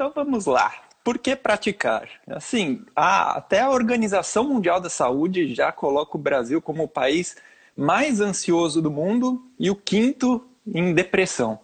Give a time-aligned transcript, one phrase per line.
[0.00, 0.72] Então vamos lá.
[1.04, 2.08] Por que praticar?
[2.26, 7.36] Assim, a, até a Organização Mundial da Saúde já coloca o Brasil como o país
[7.76, 11.60] mais ansioso do mundo e o quinto em depressão.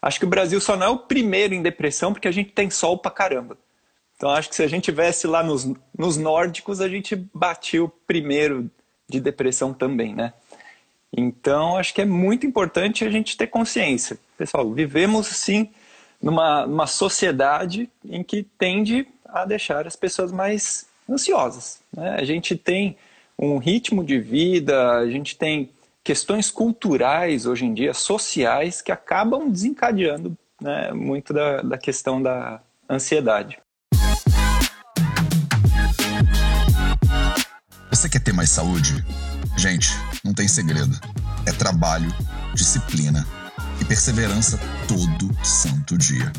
[0.00, 2.70] Acho que o Brasil só não é o primeiro em depressão porque a gente tem
[2.70, 3.58] sol pra caramba.
[4.16, 5.68] Então acho que se a gente tivesse lá nos,
[5.98, 8.70] nos nórdicos, a gente batia o primeiro
[9.08, 10.32] de depressão também, né?
[11.12, 14.16] Então acho que é muito importante a gente ter consciência.
[14.38, 15.70] Pessoal, vivemos sim
[16.22, 21.80] numa, numa sociedade em que tende a deixar as pessoas mais ansiosas.
[21.96, 22.16] Né?
[22.18, 22.96] A gente tem
[23.38, 25.70] um ritmo de vida, a gente tem
[26.04, 32.60] questões culturais hoje em dia, sociais, que acabam desencadeando né, muito da, da questão da
[32.88, 33.58] ansiedade.
[37.90, 39.04] Você quer ter mais saúde?
[39.56, 39.90] Gente,
[40.24, 40.98] não tem segredo.
[41.46, 42.08] É trabalho,
[42.54, 43.26] disciplina
[43.80, 46.32] e perseverança todo santo dia.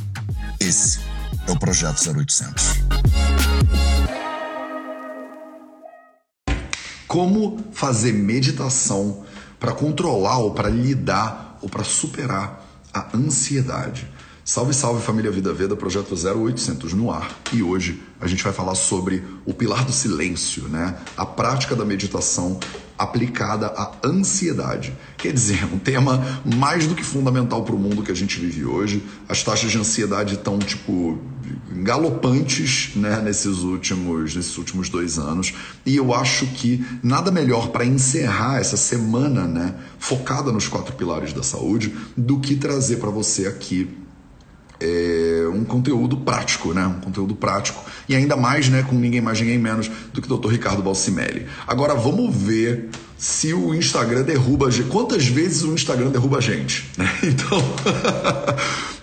[0.59, 0.99] Esse
[1.47, 2.81] é o Projeto 0800.
[7.07, 9.25] Como fazer meditação
[9.59, 14.07] para controlar ou para lidar ou para superar a ansiedade?
[14.43, 17.29] Salve, salve família Vida Veda, projeto 0800 no ar.
[17.53, 20.97] E hoje a gente vai falar sobre o pilar do silêncio, né?
[21.15, 22.59] A prática da meditação
[23.01, 24.93] aplicada à ansiedade.
[25.17, 28.65] Quer dizer, um tema mais do que fundamental para o mundo que a gente vive
[28.65, 29.03] hoje.
[29.27, 31.19] As taxas de ansiedade estão, tipo,
[31.71, 35.53] galopantes né, nesses, últimos, nesses últimos dois anos.
[35.85, 41.33] E eu acho que nada melhor para encerrar essa semana né, focada nos quatro pilares
[41.33, 43.89] da saúde do que trazer para você aqui
[44.81, 46.85] é, um conteúdo prático, né?
[46.85, 47.83] Um conteúdo prático.
[48.09, 50.49] E ainda mais, né, com ninguém mais, ninguém menos do que o Dr.
[50.49, 51.45] Ricardo Balsimelli.
[51.67, 54.89] Agora vamos ver se o Instagram derruba a gente.
[54.89, 56.89] Quantas vezes o Instagram derruba a gente?
[56.97, 57.07] Né?
[57.23, 57.63] Então,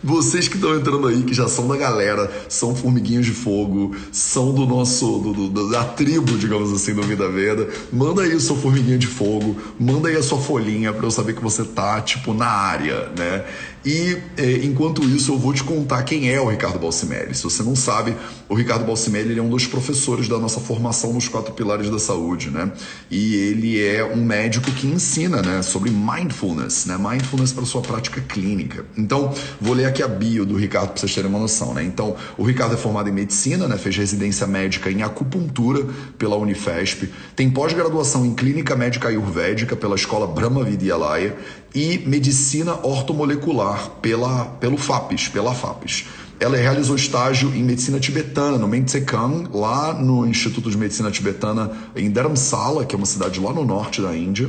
[0.03, 4.55] vocês que estão entrando aí, que já são da galera, são formiguinhos de fogo, são
[4.55, 8.57] do nosso, do, do, da tribo, digamos assim, do Vida Veda, manda aí o seu
[8.57, 12.33] formiguinho de fogo, manda aí a sua folhinha para eu saber que você tá, tipo,
[12.33, 13.45] na área, né?
[13.85, 17.35] E é, enquanto isso, eu vou te contar quem é o Ricardo Balsimelli.
[17.35, 18.14] Se você não sabe,
[18.48, 22.51] o Ricardo Balsimelli é um dos professores da nossa formação nos quatro pilares da saúde,
[22.51, 22.70] né?
[23.11, 26.98] E ele é um médico que ensina, né, sobre mindfulness, né?
[26.98, 28.85] Mindfulness para sua prática clínica.
[28.97, 31.83] Então, vou ler aqui a bio do Ricardo para vocês terem uma noção, né?
[31.83, 33.77] Então, o Ricardo é formado em medicina, né?
[33.77, 40.27] Fez residência médica em acupuntura pela Unifesp, tem pós-graduação em clínica médica ayurvédica pela Escola
[40.27, 41.37] Brahma Vidyalaya
[41.75, 46.07] e medicina ortomolecular pela, pelo FAPES, pela FAPES.
[46.41, 52.09] Ela realizou estágio em medicina tibetana no Mentsekang, lá no Instituto de Medicina Tibetana em
[52.09, 54.49] Dharamsala, que é uma cidade lá no norte da Índia.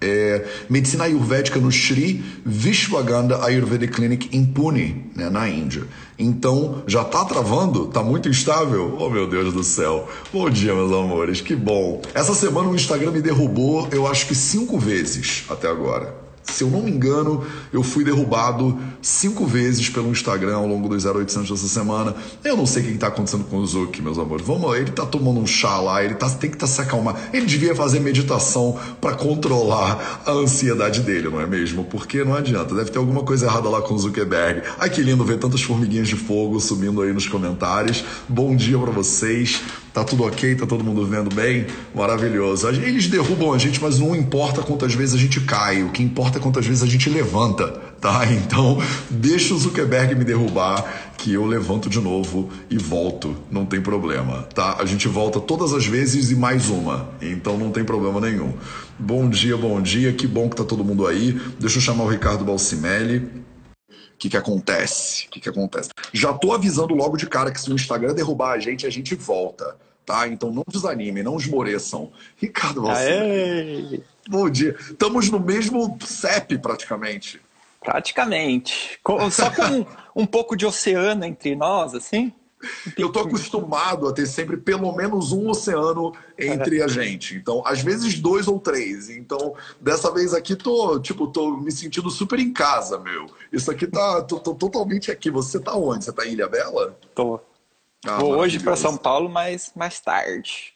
[0.00, 5.84] É, medicina ayurvédica no Sri Vishwagandha Ayurvedic Clinic em Pune, né, na Índia.
[6.18, 7.86] Então, já tá travando?
[7.86, 8.96] Tá muito instável?
[8.98, 10.08] Oh, meu Deus do céu.
[10.32, 12.00] Bom dia, meus amores, que bom.
[12.14, 16.26] Essa semana o Instagram me derrubou, eu acho que cinco vezes até agora.
[16.42, 21.04] Se eu não me engano, eu fui derrubado cinco vezes pelo Instagram ao longo dos
[21.04, 22.14] 0800 dessa semana.
[22.42, 24.44] Eu não sei o que está acontecendo com o Zuki, meus amores.
[24.44, 27.30] Vamos ele está tomando um chá lá, ele tá, tem que tá se acalmar.
[27.32, 31.84] Ele devia fazer meditação para controlar a ansiedade dele, não é mesmo?
[31.84, 34.62] Porque não adianta, deve ter alguma coisa errada lá com o Zuckerberg.
[34.78, 38.04] Ai que lindo ver tantas formiguinhas de fogo subindo aí nos comentários.
[38.28, 39.62] Bom dia para vocês.
[39.96, 40.54] Tá tudo ok?
[40.56, 41.66] Tá todo mundo vendo bem?
[41.94, 42.68] Maravilhoso.
[42.68, 45.82] Eles derrubam a gente, mas não importa quantas vezes a gente cai.
[45.82, 48.24] O que importa é quantas vezes a gente levanta, tá?
[48.32, 48.78] Então,
[49.10, 53.36] deixa o Zuckerberg me derrubar, que eu levanto de novo e volto.
[53.50, 54.76] Não tem problema, tá?
[54.78, 57.08] A gente volta todas as vezes e mais uma.
[57.20, 58.54] Então, não tem problema nenhum.
[58.98, 60.12] Bom dia, bom dia.
[60.12, 61.32] Que bom que tá todo mundo aí.
[61.58, 63.18] Deixa eu chamar o Ricardo Balsimelli.
[63.18, 65.26] O que, que acontece?
[65.26, 65.90] O que, que acontece?
[66.12, 69.14] Já tô avisando logo de cara que se o Instagram derrubar a gente, a gente
[69.14, 69.76] volta
[70.06, 70.28] tá?
[70.28, 72.12] Então não desanimem, não esmoreçam.
[72.36, 74.00] Ricardo você.
[74.28, 74.76] Bom dia.
[74.78, 77.40] Estamos no mesmo CEP praticamente.
[77.86, 78.98] Praticamente.
[79.30, 82.32] Só com um pouco de oceano entre nós, assim.
[82.98, 87.36] Eu tô acostumado a ter sempre pelo menos um oceano entre a gente.
[87.36, 89.08] Então, às vezes dois ou três.
[89.08, 93.26] Então, dessa vez aqui tô, tipo, tô me sentindo super em casa, meu.
[93.52, 95.30] Isso aqui tá tô, tô totalmente aqui.
[95.30, 96.06] Você tá onde?
[96.06, 96.98] Você tá em Ilha Bela?
[97.14, 97.38] Tô.
[98.04, 100.74] Ah, Vou hoje para São Paulo, mas mais tarde.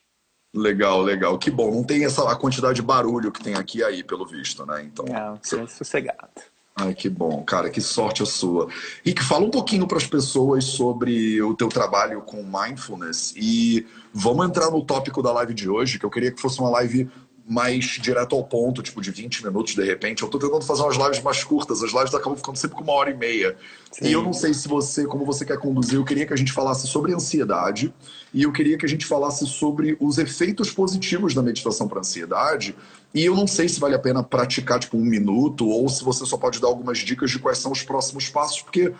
[0.55, 1.37] Legal, legal.
[1.39, 1.75] Que bom.
[1.75, 4.83] Não tem essa a quantidade de barulho que tem aqui aí, pelo visto, né?
[4.85, 5.05] Então.
[5.07, 5.67] Não, você...
[5.67, 6.41] sossegado.
[6.83, 8.67] Ai, que bom, cara, que sorte a sua.
[9.05, 14.47] Rick, fala um pouquinho para as pessoas sobre o teu trabalho com mindfulness e vamos
[14.47, 17.11] entrar no tópico da live de hoje, que eu queria que fosse uma live
[17.51, 20.23] mais direto ao ponto, tipo de 20 minutos de repente.
[20.23, 22.93] Eu tô tentando fazer umas lives mais curtas, as lives acabam ficando sempre com uma
[22.93, 23.57] hora e meia.
[23.91, 24.07] Sim.
[24.07, 26.53] E eu não sei se você, como você quer conduzir, eu queria que a gente
[26.53, 27.93] falasse sobre ansiedade
[28.33, 32.73] e eu queria que a gente falasse sobre os efeitos positivos da meditação para ansiedade.
[33.13, 36.25] E eu não sei se vale a pena praticar tipo um minuto ou se você
[36.25, 38.93] só pode dar algumas dicas de quais são os próximos passos, porque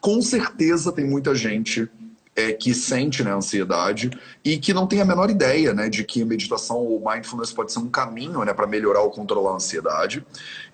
[0.00, 1.88] com certeza tem muita gente
[2.36, 4.10] é, que sente né, ansiedade
[4.44, 7.72] e que não tem a menor ideia né, de que a meditação ou mindfulness pode
[7.72, 10.24] ser um caminho né, para melhorar ou controlar a ansiedade.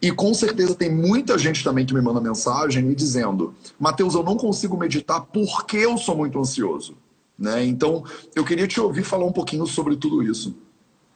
[0.00, 4.24] E com certeza tem muita gente também que me manda mensagem me dizendo: Mateus, eu
[4.24, 6.98] não consigo meditar porque eu sou muito ansioso.
[7.38, 7.64] Né?
[7.64, 8.04] Então,
[8.34, 10.56] eu queria te ouvir falar um pouquinho sobre tudo isso.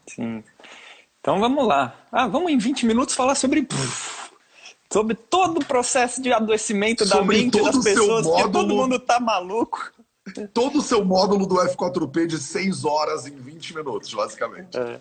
[0.06, 0.42] Sim.
[1.20, 1.94] Então vamos lá.
[2.12, 3.66] Ah, vamos em 20 minutos falar sobre.
[4.92, 9.18] Sobre todo o processo de adoecimento sobre da mente das pessoas, porque todo mundo tá
[9.18, 9.92] maluco
[10.52, 14.76] todo o seu módulo do F4P de 6 horas em 20 minutos, basicamente.
[14.76, 15.00] É.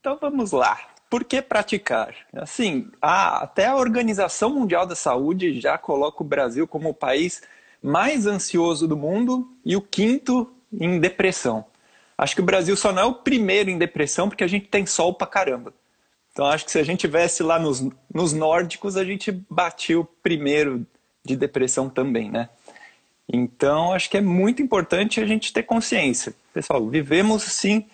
[0.00, 0.78] Então vamos lá.
[1.10, 2.14] Por que praticar?
[2.34, 7.42] Assim, a, até a Organização Mundial da Saúde já coloca o Brasil como o país
[7.82, 11.64] mais ansioso do mundo e o quinto em depressão.
[12.16, 14.84] Acho que o Brasil só não é o primeiro em depressão porque a gente tem
[14.84, 15.72] sol pra caramba.
[16.32, 20.04] Então acho que se a gente tivesse lá nos, nos nórdicos, a gente batia o
[20.04, 20.86] primeiro
[21.24, 22.48] de depressão também, né?
[23.30, 26.34] Então, acho que é muito importante a gente ter consciência.
[26.52, 27.84] Pessoal, vivemos sim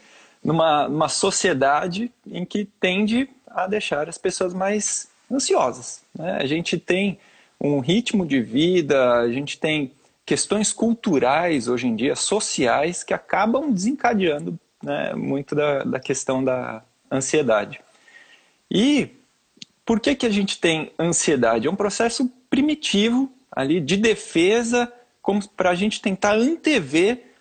[0.42, 6.02] numa, numa sociedade em que tende a deixar as pessoas mais ansiosas.
[6.16, 6.38] Né?
[6.40, 7.18] A gente tem
[7.60, 9.90] um ritmo de vida, a gente tem
[10.24, 16.82] questões culturais hoje em dia, sociais, que acabam desencadeando né, muito da, da questão da
[17.10, 17.80] ansiedade.
[18.70, 19.08] E
[19.84, 21.66] por que, que a gente tem ansiedade?
[21.66, 24.92] É um processo primitivo ali de defesa
[25.24, 27.32] como para a gente tentar antever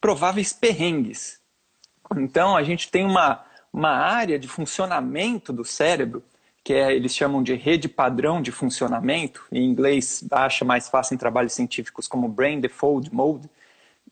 [0.00, 1.38] prováveis perrengues.
[2.16, 6.24] Então, a gente tem uma, uma área de funcionamento do cérebro,
[6.64, 11.18] que é, eles chamam de rede padrão de funcionamento, em inglês acha mais fácil em
[11.18, 13.50] trabalhos científicos como Brain Default Mode.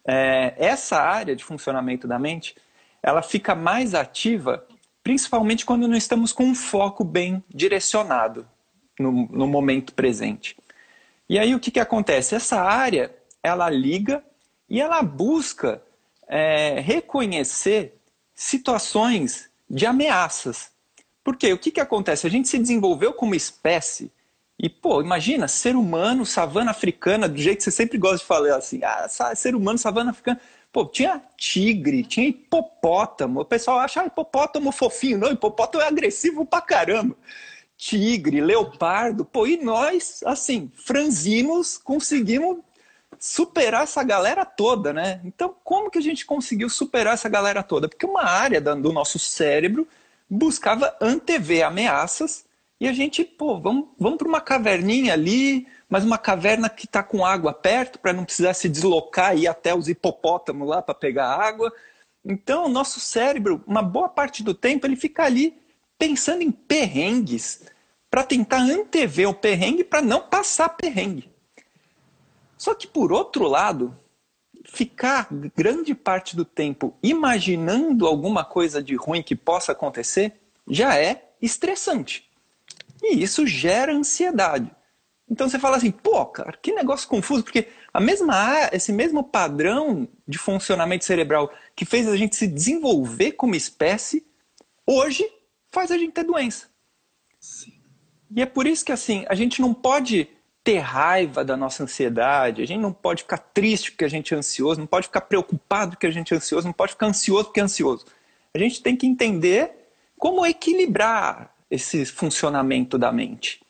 [0.04, 2.54] É, essa área de funcionamento da mente,
[3.02, 4.62] ela fica mais ativa
[5.02, 8.46] principalmente quando não estamos com um foco bem direcionado
[9.00, 10.54] no, no momento presente.
[11.28, 12.34] E aí o que, que acontece?
[12.34, 14.24] Essa área ela liga
[14.68, 15.82] e ela busca
[16.28, 17.94] é, reconhecer
[18.34, 20.70] situações de ameaças.
[21.24, 22.26] Porque o que, que acontece?
[22.26, 24.12] A gente se desenvolveu como espécie
[24.58, 28.56] e, pô, imagina, ser humano, savana africana, do jeito que você sempre gosta de falar
[28.56, 30.40] assim, ah, ser humano, savana africana.
[30.72, 33.40] Pô, tinha tigre, tinha hipopótamo.
[33.40, 35.18] O pessoal acha ah, hipopótamo fofinho.
[35.18, 37.16] Não, hipopótamo é agressivo pra caramba
[37.76, 42.58] tigre, leopardo, pô, e nós, assim, franzinos, conseguimos
[43.18, 45.20] superar essa galera toda, né?
[45.24, 47.88] Então, como que a gente conseguiu superar essa galera toda?
[47.88, 49.86] Porque uma área do nosso cérebro
[50.28, 52.44] buscava antever ameaças
[52.80, 57.02] e a gente, pô, vamos, vamos para uma caverninha ali, mas uma caverna que está
[57.02, 60.94] com água perto para não precisar se deslocar e ir até os hipopótamos lá para
[60.94, 61.72] pegar água.
[62.24, 65.56] Então, o nosso cérebro, uma boa parte do tempo, ele fica ali
[65.98, 67.62] pensando em perrengues
[68.10, 71.30] para tentar antever o perrengue para não passar perrengue.
[72.56, 73.96] Só que, por outro lado,
[74.64, 80.34] ficar grande parte do tempo imaginando alguma coisa de ruim que possa acontecer
[80.68, 82.28] já é estressante.
[83.02, 84.74] E isso gera ansiedade.
[85.28, 90.08] Então você fala assim, pô, cara, que negócio confuso, porque a mesma esse mesmo padrão
[90.26, 94.24] de funcionamento cerebral que fez a gente se desenvolver como espécie,
[94.86, 95.28] hoje
[95.76, 96.68] faz a gente ter doença.
[97.38, 97.74] Sim.
[98.34, 100.26] E é por isso que assim, a gente não pode
[100.64, 104.38] ter raiva da nossa ansiedade, a gente não pode ficar triste porque a gente é
[104.38, 107.60] ansioso, não pode ficar preocupado porque a gente é ansioso, não pode ficar ansioso porque
[107.60, 108.06] é ansioso.
[108.54, 109.70] A gente tem que entender
[110.18, 113.60] como equilibrar esse funcionamento da mente.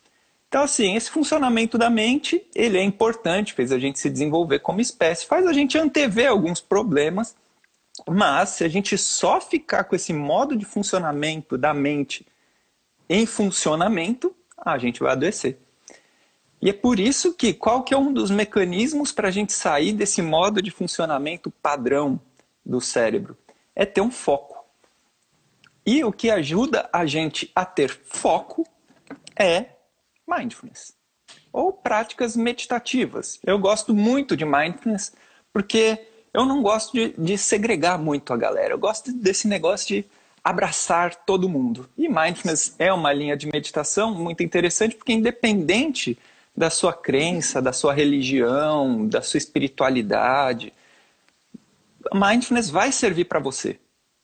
[0.49, 4.81] Então, assim, esse funcionamento da mente, ele é importante, fez a gente se desenvolver como
[4.81, 7.35] espécie, faz a gente antever alguns problemas
[8.09, 12.27] mas se a gente só ficar com esse modo de funcionamento da mente
[13.09, 15.59] em funcionamento, a gente vai adoecer.
[16.61, 19.93] E é por isso que qual que é um dos mecanismos para a gente sair
[19.93, 22.21] desse modo de funcionamento padrão
[22.65, 23.37] do cérebro?
[23.75, 24.65] É ter um foco.
[25.85, 28.67] E o que ajuda a gente a ter foco
[29.39, 29.67] é
[30.27, 30.97] mindfulness
[31.53, 33.39] ou práticas meditativas.
[33.43, 35.13] Eu gosto muito de mindfulness
[35.53, 38.75] porque eu não gosto de, de segregar muito a galera.
[38.75, 40.05] Eu gosto desse negócio de
[40.45, 41.89] abraçar todo mundo.
[41.97, 46.19] E mindfulness é uma linha de meditação muito interessante porque independente
[46.55, 50.75] da sua crença, da sua religião, da sua espiritualidade,
[52.13, 53.79] mindfulness vai servir para você,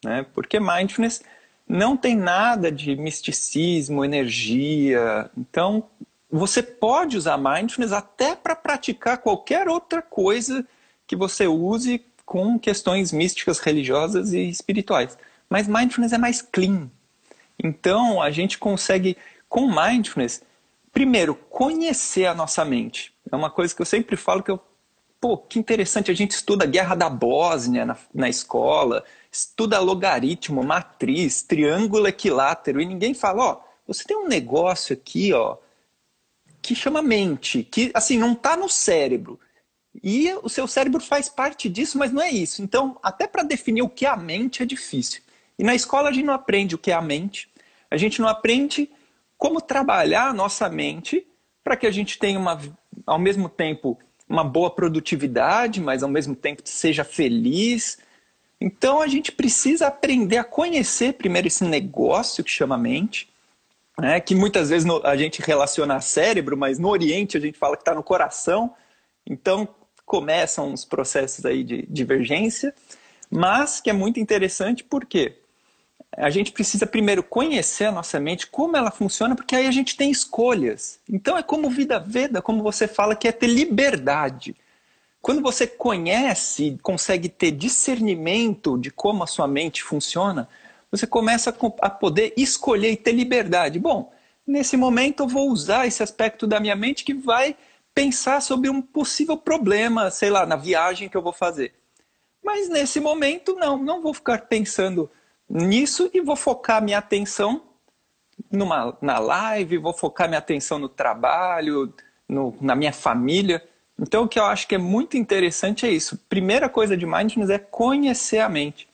[0.04, 0.26] né?
[0.34, 1.22] Porque mindfulness
[1.66, 5.30] não tem nada de misticismo, energia.
[5.34, 5.84] Então,
[6.30, 10.62] você pode usar mindfulness até para praticar qualquer outra coisa
[11.12, 15.18] que você use com questões místicas, religiosas e espirituais.
[15.46, 16.90] Mas mindfulness é mais clean.
[17.62, 19.14] Então, a gente consegue,
[19.46, 20.42] com mindfulness,
[20.90, 23.12] primeiro, conhecer a nossa mente.
[23.30, 24.58] É uma coisa que eu sempre falo que eu,
[25.20, 30.64] pô, que interessante, a gente estuda a guerra da Bósnia na, na escola, estuda logaritmo,
[30.64, 35.58] matriz, triângulo equilátero, e ninguém fala, ó, você tem um negócio aqui, ó,
[36.62, 39.38] que chama mente, que assim não está no cérebro.
[40.02, 42.62] E o seu cérebro faz parte disso, mas não é isso.
[42.62, 45.22] Então, até para definir o que é a mente é difícil.
[45.58, 47.50] E na escola a gente não aprende o que é a mente,
[47.90, 48.90] a gente não aprende
[49.36, 51.26] como trabalhar a nossa mente
[51.62, 52.58] para que a gente tenha uma,
[53.06, 57.98] ao mesmo tempo uma boa produtividade, mas ao mesmo tempo seja feliz.
[58.60, 63.28] Então a gente precisa aprender a conhecer primeiro esse negócio que chama mente,
[63.98, 67.76] né, que muitas vezes a gente relaciona a cérebro, mas no Oriente a gente fala
[67.76, 68.74] que está no coração.
[69.26, 69.68] Então
[70.04, 72.74] começam os processos aí de divergência,
[73.30, 75.38] mas que é muito interessante porque
[76.16, 79.96] a gente precisa primeiro conhecer a nossa mente, como ela funciona, porque aí a gente
[79.96, 81.00] tem escolhas.
[81.08, 84.54] Então é como vida veda, como você fala, que é ter liberdade.
[85.22, 90.48] Quando você conhece, consegue ter discernimento de como a sua mente funciona,
[90.90, 93.78] você começa a poder escolher e ter liberdade.
[93.78, 94.12] Bom,
[94.46, 97.56] nesse momento eu vou usar esse aspecto da minha mente que vai
[97.94, 101.74] pensar sobre um possível problema, sei lá, na viagem que eu vou fazer.
[102.42, 105.10] Mas nesse momento, não, não vou ficar pensando
[105.48, 107.62] nisso e vou focar minha atenção
[108.50, 111.92] numa, na live, vou focar minha atenção no trabalho,
[112.28, 113.62] no, na minha família.
[113.98, 116.18] Então, o que eu acho que é muito interessante é isso.
[116.28, 118.88] Primeira coisa de mindfulness é conhecer a mente.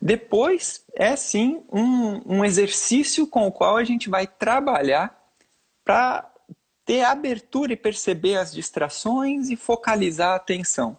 [0.00, 5.16] Depois, é sim um, um exercício com o qual a gente vai trabalhar
[5.84, 6.31] para
[6.92, 10.94] ter abertura e perceber as distrações e focalizar a atenção.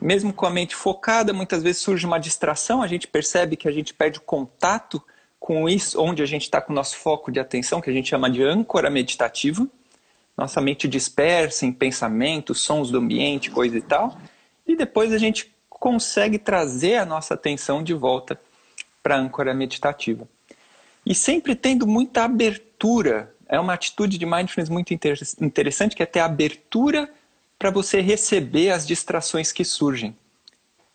[0.00, 3.70] Mesmo com a mente focada, muitas vezes surge uma distração, a gente percebe que a
[3.70, 5.00] gente perde o contato
[5.38, 8.08] com isso, onde a gente está com o nosso foco de atenção, que a gente
[8.08, 9.64] chama de âncora meditativa.
[10.36, 14.18] Nossa mente dispersa em pensamentos, sons do ambiente, coisa e tal.
[14.66, 18.40] E depois a gente consegue trazer a nossa atenção de volta
[19.04, 20.28] para a âncora meditativa.
[21.06, 26.20] E sempre tendo muita abertura é uma atitude de mindfulness muito interessante, que é ter
[26.20, 27.10] abertura
[27.58, 30.16] para você receber as distrações que surgem.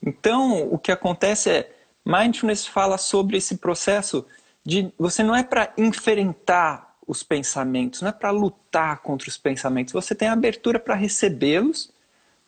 [0.04, 1.72] Então, o que acontece é,
[2.06, 4.26] mindfulness fala sobre esse processo
[4.64, 9.94] de você não é para enfrentar os pensamentos, não é para lutar contra os pensamentos,
[9.94, 11.92] você tem abertura para recebê-los,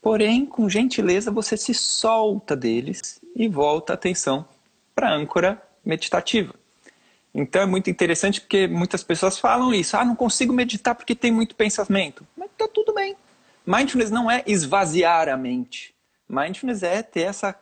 [0.01, 4.45] porém, com gentileza, você se solta deles e volta a atenção
[4.93, 6.53] para a âncora meditativa.
[7.33, 9.97] Então é muito interessante porque muitas pessoas falam isso.
[9.97, 12.25] Ah, não consigo meditar porque tem muito pensamento.
[12.37, 13.15] Mas tá tudo bem.
[13.65, 15.95] Mindfulness não é esvaziar a mente.
[16.29, 17.55] Mindfulness é ter essa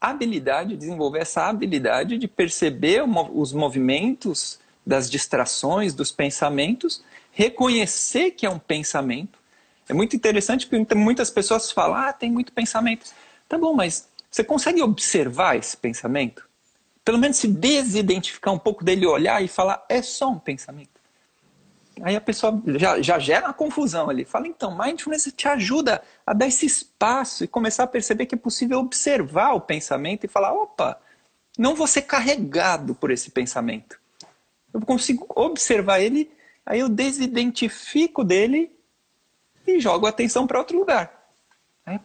[0.00, 3.02] habilidade, desenvolver essa habilidade de perceber
[3.32, 7.02] os movimentos das distrações, dos pensamentos,
[7.32, 9.38] reconhecer que é um pensamento.
[9.88, 13.06] É muito interessante porque muitas pessoas falam: ah, tem muito pensamento.
[13.48, 16.46] Tá bom, mas você consegue observar esse pensamento?
[17.06, 21.00] Pelo menos se desidentificar um pouco dele, olhar e falar, é só um pensamento.
[22.02, 24.24] Aí a pessoa já, já gera uma confusão ali.
[24.24, 28.38] Fala, então, mindfulness te ajuda a dar esse espaço e começar a perceber que é
[28.38, 31.00] possível observar o pensamento e falar, opa,
[31.56, 34.00] não vou ser carregado por esse pensamento.
[34.74, 36.28] Eu consigo observar ele,
[36.66, 38.68] aí eu desidentifico dele
[39.64, 41.30] e jogo a atenção para outro lugar.
[41.86, 42.00] Aí,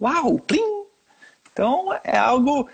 [0.00, 0.82] uau, plim!
[1.52, 2.68] Então é algo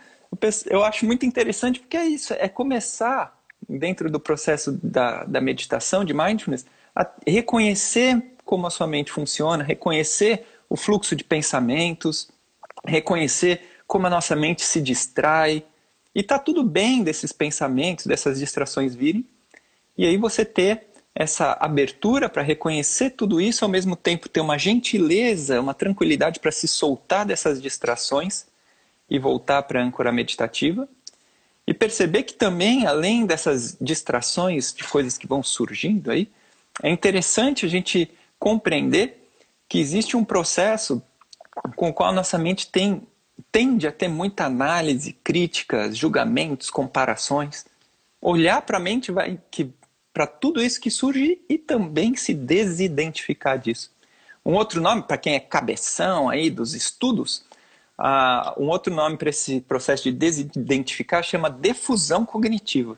[0.67, 6.05] eu acho muito interessante porque é isso, é começar dentro do processo da, da meditação,
[6.05, 12.29] de mindfulness, a reconhecer como a sua mente funciona, reconhecer o fluxo de pensamentos,
[12.85, 15.65] reconhecer como a nossa mente se distrai.
[16.15, 19.25] E tá tudo bem desses pensamentos, dessas distrações virem.
[19.97, 24.57] E aí você ter essa abertura para reconhecer tudo isso, ao mesmo tempo ter uma
[24.57, 28.47] gentileza, uma tranquilidade para se soltar dessas distrações
[29.09, 30.89] e voltar para a âncora meditativa.
[31.67, 36.31] E perceber que também, além dessas distrações de coisas que vão surgindo aí,
[36.83, 39.29] é interessante a gente compreender
[39.69, 41.03] que existe um processo
[41.77, 43.03] com o qual nossa mente tem,
[43.51, 47.67] tende a ter muita análise, críticas, julgamentos, comparações.
[48.21, 49.71] Olhar para a mente vai que
[50.13, 53.91] para tudo isso que surge e também se desidentificar disso.
[54.45, 57.45] Um outro nome para quem é cabeção aí dos estudos
[58.57, 62.97] um outro nome para esse processo de desidentificar chama defusão cognitiva.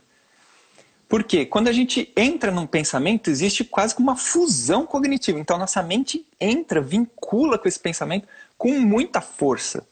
[1.08, 5.40] Porque quando a gente entra num pensamento, existe quase que uma fusão cognitiva.
[5.40, 9.84] Então, nossa mente entra, vincula com esse pensamento com muita força.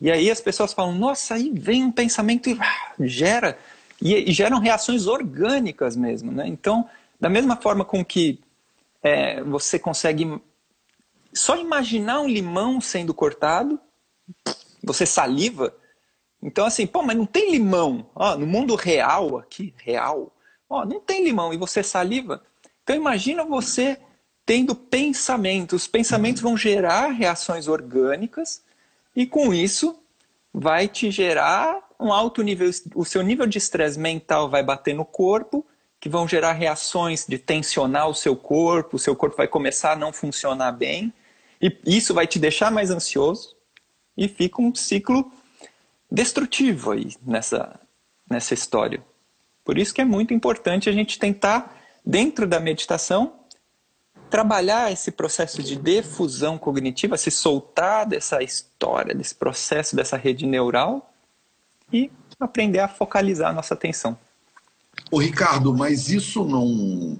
[0.00, 3.56] E aí as pessoas falam, nossa, aí vem um pensamento e ah, gera.
[4.00, 6.32] E, e, geram reações orgânicas mesmo.
[6.32, 6.48] Né?
[6.48, 6.88] Então,
[7.20, 8.40] da mesma forma com que
[9.00, 10.40] é, você consegue
[11.32, 13.78] só imaginar um limão sendo cortado,
[14.82, 15.74] você saliva.
[16.42, 18.06] Então, assim, pô, mas não tem limão.
[18.14, 20.32] Ó, no mundo real aqui, real,
[20.68, 22.42] ó, não tem limão e você saliva.
[22.82, 23.98] Então, imagina você
[24.44, 25.82] tendo pensamentos.
[25.82, 28.62] Os pensamentos vão gerar reações orgânicas
[29.14, 29.98] e, com isso,
[30.52, 35.04] vai te gerar um alto nível, o seu nível de estresse mental vai bater no
[35.04, 35.64] corpo,
[36.00, 39.96] que vão gerar reações de tensionar o seu corpo, o seu corpo vai começar a
[39.96, 41.12] não funcionar bem,
[41.60, 43.54] e isso vai te deixar mais ansioso,
[44.16, 45.30] e fica um ciclo
[46.10, 47.80] destrutivo aí nessa,
[48.28, 49.02] nessa história.
[49.64, 53.32] Por isso que é muito importante a gente tentar, dentro da meditação,
[54.28, 61.14] trabalhar esse processo de defusão cognitiva, se soltar dessa história, desse processo, dessa rede neural
[61.92, 64.18] e aprender a focalizar a nossa atenção.
[65.10, 67.18] Ô Ricardo, mas isso não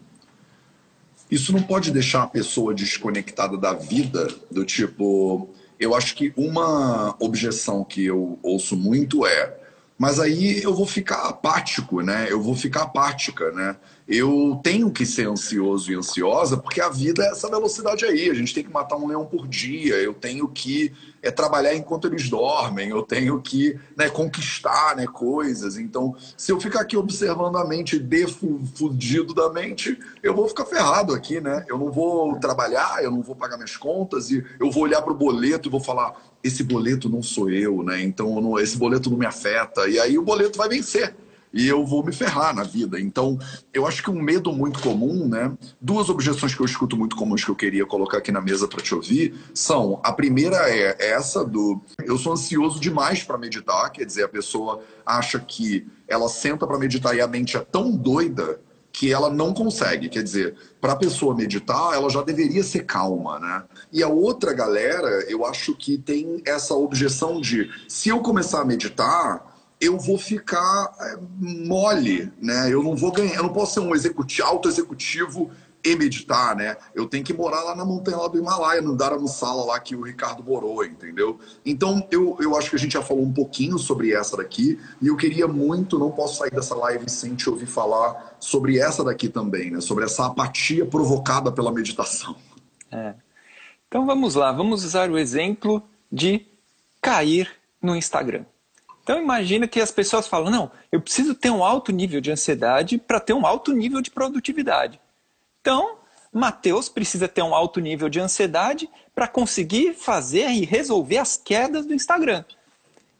[1.31, 7.17] isso não pode deixar a pessoa desconectada da vida, do tipo, eu acho que uma
[7.21, 9.62] objeção que eu ouço muito é,
[10.03, 12.27] mas aí eu vou ficar apático, né?
[12.29, 13.77] Eu vou ficar apática, né?
[14.09, 18.29] eu tenho que ser ansioso e ansiosa porque a vida é essa velocidade aí.
[18.29, 19.95] A gente tem que matar um leão por dia.
[19.95, 20.93] Eu tenho que
[21.23, 22.91] é, trabalhar enquanto eles dormem.
[22.91, 25.79] Eu tenho que né, conquistar né, coisas.
[25.79, 31.15] Então, se eu ficar aqui observando a mente defudido da mente, eu vou ficar ferrado
[31.15, 31.65] aqui, né?
[31.69, 35.13] Eu não vou trabalhar, eu não vou pagar minhas contas e eu vou olhar para
[35.13, 38.03] o boleto e vou falar: esse boleto não sou eu, né?
[38.03, 39.89] Então, não, esse boleto não me afeta.
[39.89, 41.15] E aí o boleto vai vencer
[41.53, 42.99] e eu vou me ferrar na vida.
[42.99, 43.39] Então,
[43.73, 45.53] eu acho que um medo muito comum, né?
[45.81, 48.81] Duas objeções que eu escuto muito comuns que eu queria colocar aqui na mesa para
[48.81, 54.05] te ouvir são: a primeira é essa do eu sou ansioso demais para meditar, quer
[54.05, 58.61] dizer, a pessoa acha que ela senta para meditar e a mente é tão doida
[58.93, 60.09] que ela não consegue.
[60.09, 63.65] Quer dizer, para a pessoa meditar, ela já deveria ser calma, né?
[63.91, 68.65] E a outra galera, eu acho que tem essa objeção de se eu começar a
[68.65, 69.51] meditar,
[69.81, 72.73] eu vou ficar é, mole, né?
[72.73, 75.51] Eu não vou ganhar, eu não posso ser um executivo, auto-executivo
[75.85, 76.77] e meditar, né?
[76.95, 80.03] Eu tenho que morar lá na montanha lá do Himalaia, no Dharamsala lá que o
[80.03, 81.39] Ricardo morou, entendeu?
[81.65, 85.09] Então, eu, eu acho que a gente já falou um pouquinho sobre essa daqui e
[85.09, 89.29] eu queria muito, não posso sair dessa live sem te ouvir falar sobre essa daqui
[89.29, 89.81] também, né?
[89.81, 92.37] Sobre essa apatia provocada pela meditação.
[92.91, 93.15] É.
[93.89, 96.47] Então, vamos lá, vamos usar o exemplo de
[97.01, 98.45] cair no Instagram.
[99.03, 102.99] Então imagina que as pessoas falam: não, eu preciso ter um alto nível de ansiedade
[102.99, 105.01] para ter um alto nível de produtividade.
[105.63, 105.99] Então,
[106.33, 111.87] Mateus precisa ter um alto nível de ansiedade para conseguir fazer e resolver as quedas
[111.87, 112.45] do Instagram.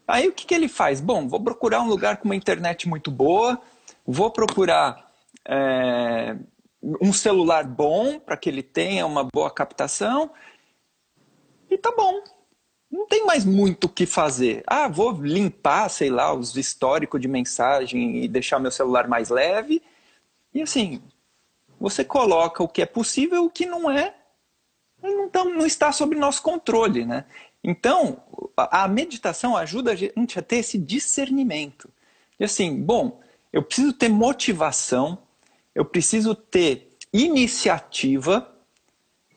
[0.09, 1.01] Aí o que, que ele faz?
[1.01, 3.61] Bom, vou procurar um lugar com uma internet muito boa,
[4.05, 5.09] vou procurar
[5.47, 6.37] é,
[7.01, 10.33] um celular bom para que ele tenha uma boa captação.
[11.71, 12.25] E tá bom,
[12.91, 14.65] não tem mais muito o que fazer.
[14.67, 19.81] Ah, vou limpar, sei lá, os históricos de mensagem e deixar meu celular mais leve.
[20.53, 21.01] E assim,
[21.83, 24.15] você coloca o que é possível, o que não é,
[25.03, 27.25] não, tá, não está sob nosso controle, né?
[27.65, 28.23] Então,
[28.57, 31.91] a meditação ajuda a gente a ter esse discernimento.
[32.39, 33.21] E assim, bom,
[33.53, 35.19] eu preciso ter motivação,
[35.75, 38.49] eu preciso ter iniciativa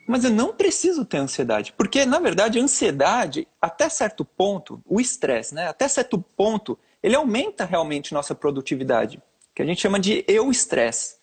[0.08, 5.02] mas eu não preciso ter ansiedade, porque na verdade a ansiedade, até certo ponto, o
[5.02, 5.68] estresse, né?
[5.68, 9.20] Até certo ponto, ele aumenta realmente nossa produtividade,
[9.54, 11.16] que a gente chama de eu estresse.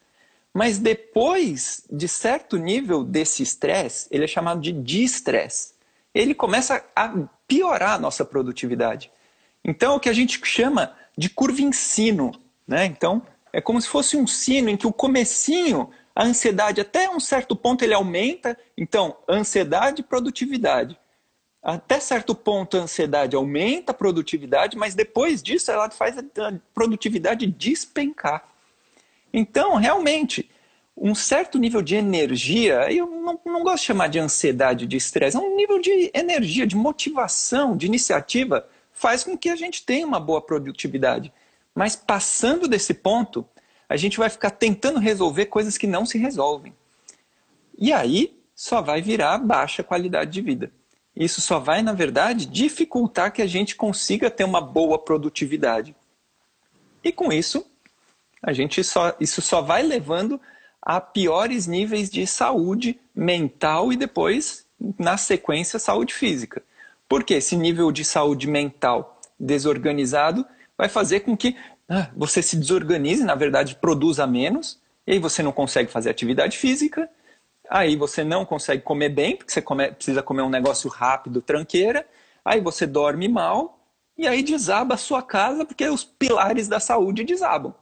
[0.52, 5.74] Mas depois de certo nível desse estresse, ele é chamado de distress.
[6.14, 7.12] Ele começa a
[7.48, 9.10] piorar a nossa produtividade.
[9.64, 12.32] Então, o que a gente chama de curva em sino,
[12.66, 12.84] né?
[12.84, 17.18] Então, é como se fosse um sino em que o comecinho a ansiedade, até um
[17.18, 18.58] certo ponto, ele aumenta.
[18.76, 20.98] Então, ansiedade e produtividade.
[21.62, 26.24] Até certo ponto, a ansiedade aumenta a produtividade, mas depois disso, ela faz a
[26.74, 28.51] produtividade despencar.
[29.32, 30.50] Então, realmente,
[30.96, 35.36] um certo nível de energia, eu não, não gosto de chamar de ansiedade, de estresse,
[35.36, 40.06] é um nível de energia, de motivação, de iniciativa, faz com que a gente tenha
[40.06, 41.32] uma boa produtividade.
[41.74, 43.46] Mas passando desse ponto,
[43.88, 46.74] a gente vai ficar tentando resolver coisas que não se resolvem.
[47.78, 50.70] E aí só vai virar baixa qualidade de vida.
[51.16, 55.94] Isso só vai, na verdade, dificultar que a gente consiga ter uma boa produtividade.
[57.02, 57.66] E com isso,
[58.42, 60.40] a gente só, isso só vai levando
[60.80, 64.66] a piores níveis de saúde mental e depois,
[64.98, 66.62] na sequência, saúde física.
[67.08, 70.44] Porque esse nível de saúde mental desorganizado
[70.76, 71.56] vai fazer com que
[71.88, 76.58] ah, você se desorganize, na verdade, produza menos, e aí você não consegue fazer atividade
[76.58, 77.08] física,
[77.68, 82.06] aí você não consegue comer bem, porque você come, precisa comer um negócio rápido, tranqueira,
[82.44, 83.78] aí você dorme mal,
[84.16, 87.74] e aí desaba a sua casa, porque os pilares da saúde desabam.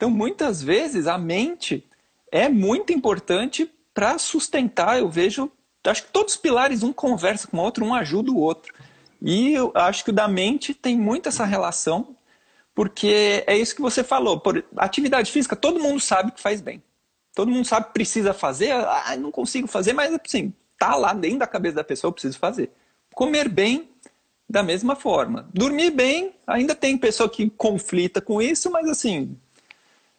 [0.00, 1.86] Então, muitas vezes, a mente
[2.32, 5.52] é muito importante para sustentar, eu vejo,
[5.84, 8.72] acho que todos os pilares, um conversa com o outro, um ajuda o outro.
[9.20, 12.16] E eu acho que o da mente tem muito essa relação,
[12.74, 14.40] porque é isso que você falou.
[14.40, 16.82] Por atividade física, todo mundo sabe que faz bem.
[17.34, 21.40] Todo mundo sabe que precisa fazer, ah, não consigo fazer, mas assim, tá lá dentro
[21.40, 22.70] da cabeça da pessoa, eu preciso fazer.
[23.14, 23.90] Comer bem,
[24.48, 25.46] da mesma forma.
[25.52, 29.36] Dormir bem, ainda tem pessoa que conflita com isso, mas assim.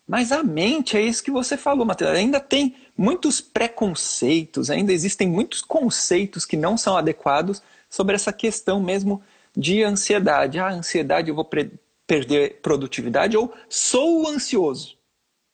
[0.07, 2.11] Mas a mente, é isso que você falou, Matheus.
[2.11, 8.81] Ainda tem muitos preconceitos, ainda existem muitos conceitos que não são adequados sobre essa questão
[8.81, 9.21] mesmo
[9.55, 10.59] de ansiedade.
[10.59, 11.49] Ah, ansiedade, eu vou
[12.07, 14.97] perder produtividade ou sou ansioso.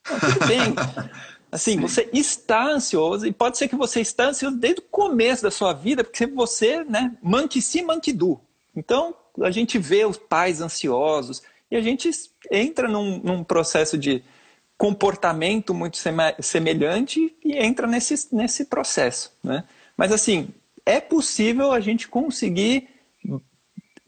[0.08, 0.74] Não, tudo bem.
[1.50, 1.80] Assim, Sim.
[1.80, 5.72] você está ansioso e pode ser que você está ansioso desde o começo da sua
[5.72, 8.38] vida, porque você, né, manque si, manque do.
[8.76, 12.10] Então, a gente vê os pais ansiosos e a gente
[12.50, 14.22] entra num, num processo de
[14.78, 15.98] comportamento muito
[16.40, 19.64] semelhante e entra nesse, nesse processo, né?
[19.96, 20.54] Mas, assim,
[20.86, 22.88] é possível a gente conseguir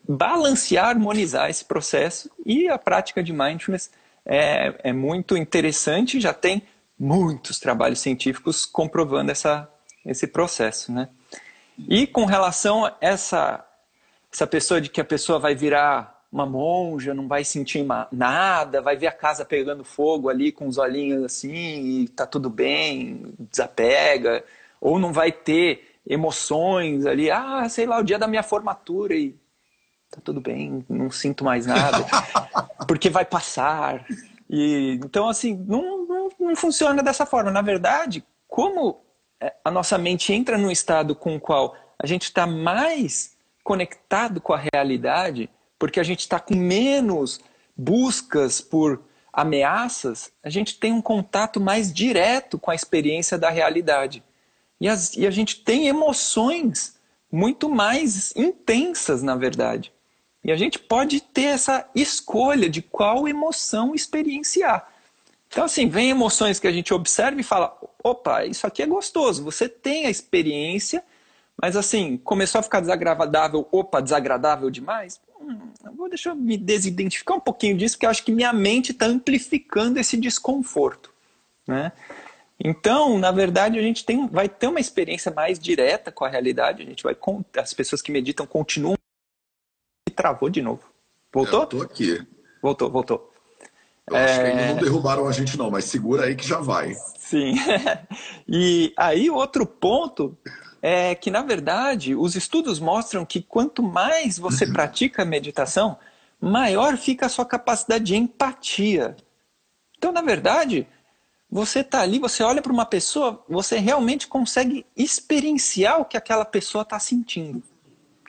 [0.08, 3.90] balancear, harmonizar esse processo e a prática de mindfulness
[4.24, 6.62] é, é muito interessante, já tem
[6.96, 9.68] muitos trabalhos científicos comprovando essa,
[10.06, 11.08] esse processo, né?
[11.88, 13.66] E com relação a essa,
[14.32, 18.96] essa pessoa de que a pessoa vai virar uma monja, não vai sentir nada, vai
[18.96, 21.52] ver a casa pegando fogo ali com os olhinhos assim
[22.02, 24.44] e tá tudo bem, desapega,
[24.80, 29.34] ou não vai ter emoções ali, ah, sei lá, o dia da minha formatura e
[30.10, 32.04] tá tudo bem, não sinto mais nada,
[32.86, 34.04] porque vai passar.
[34.48, 37.50] E, então, assim, não, não, não funciona dessa forma.
[37.52, 39.00] Na verdade, como
[39.40, 44.40] é, a nossa mente entra num estado com o qual a gente está mais conectado
[44.40, 45.48] com a realidade,
[45.80, 47.40] porque a gente está com menos
[47.74, 54.22] buscas por ameaças, a gente tem um contato mais direto com a experiência da realidade.
[54.78, 56.98] E, as, e a gente tem emoções
[57.32, 59.90] muito mais intensas, na verdade.
[60.44, 64.86] E a gente pode ter essa escolha de qual emoção experienciar.
[65.48, 69.44] Então, assim, vem emoções que a gente observa e fala: opa, isso aqui é gostoso.
[69.44, 71.02] Você tem a experiência,
[71.60, 75.20] mas assim, começou a ficar desagradável, opa, desagradável demais.
[75.40, 78.92] Hum, vou deixar eu me desidentificar um pouquinho disso, porque eu acho que minha mente
[78.92, 81.12] está amplificando esse desconforto.
[81.66, 81.92] Né?
[82.58, 86.82] Então, na verdade, a gente tem, vai ter uma experiência mais direta com a realidade.
[86.82, 87.16] A gente vai
[87.56, 88.96] as pessoas que meditam continuam
[90.20, 90.82] travou de novo.
[91.32, 91.60] Voltou?
[91.60, 92.26] É, eu tô aqui.
[92.60, 93.32] Voltou, voltou.
[94.06, 94.24] Eu é...
[94.24, 94.80] acho que ainda não é.
[94.80, 96.94] derrubaram a gente não, mas segura aí que já vai.
[97.18, 97.54] Sim.
[98.46, 100.36] e aí outro ponto
[100.82, 104.72] é que, na verdade, os estudos mostram que quanto mais você uhum.
[104.72, 105.98] pratica a meditação,
[106.40, 109.16] maior fica a sua capacidade de empatia.
[109.98, 110.86] Então, na verdade,
[111.50, 116.44] você está ali, você olha para uma pessoa, você realmente consegue experienciar o que aquela
[116.44, 117.62] pessoa está sentindo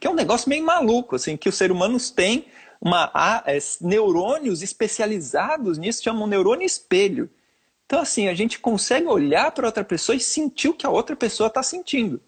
[0.01, 2.47] que é um negócio meio maluco, assim, que os seres humanos têm
[2.81, 3.11] uma,
[3.45, 7.29] é, neurônios especializados nisso, chamam neurônio espelho.
[7.85, 11.15] Então, assim, a gente consegue olhar para outra pessoa e sentir o que a outra
[11.15, 12.19] pessoa está sentindo.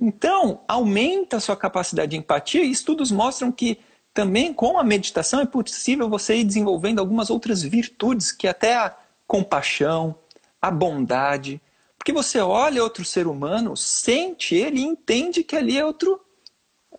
[0.00, 3.78] Então, aumenta a sua capacidade de empatia e estudos mostram que
[4.12, 8.96] também com a meditação é possível você ir desenvolvendo algumas outras virtudes, que até a
[9.26, 10.14] compaixão,
[10.60, 11.60] a bondade.
[11.98, 16.20] Porque você olha outro ser humano, sente ele e entende que ali é outro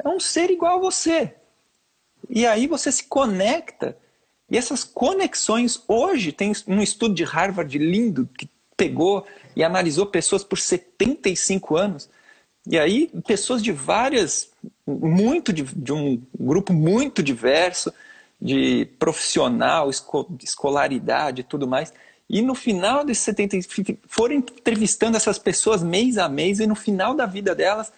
[0.04, 1.36] é um ser igual a você.
[2.30, 3.98] E aí você se conecta.
[4.50, 10.44] E essas conexões, hoje, tem um estudo de Harvard lindo que pegou e analisou pessoas
[10.44, 12.10] por 75 anos.
[12.68, 14.50] E aí, pessoas de várias,
[14.86, 17.94] muito de, de um grupo muito diverso,
[18.42, 21.94] de profissional, esco, escolaridade e tudo mais.
[22.30, 27.14] E no final desses 75, foram entrevistando essas pessoas mês a mês, e no final
[27.14, 27.94] da vida delas,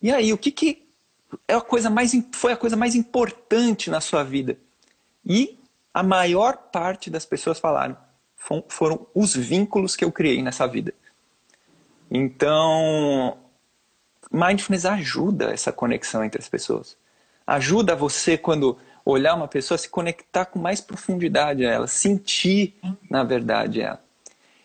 [0.00, 0.82] e aí, o que, que
[1.46, 4.58] é a coisa mais, foi a coisa mais importante na sua vida.
[5.24, 5.58] E
[5.94, 7.96] a maior parte das pessoas falaram,
[8.68, 10.92] foram os vínculos que eu criei nessa vida.
[12.10, 13.38] Então,
[14.32, 16.96] mindfulness ajuda essa conexão entre as pessoas.
[17.46, 22.74] Ajuda você quando olhar uma pessoa, se conectar com mais profundidade a ela, sentir,
[23.10, 24.02] na verdade, ela.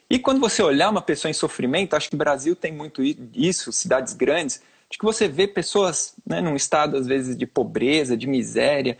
[0.09, 3.73] E quando você olhar uma pessoa em sofrimento, acho que o Brasil tem muito isso,
[3.73, 8.25] cidades grandes, de que você vê pessoas né, num estado, às vezes, de pobreza, de
[8.25, 8.97] miséria,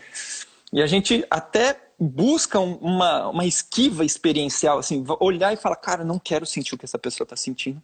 [0.74, 6.20] e a gente até busca uma, uma esquiva experiencial, assim, olhar e falar, cara, não
[6.20, 7.82] quero sentir o que essa pessoa está sentindo,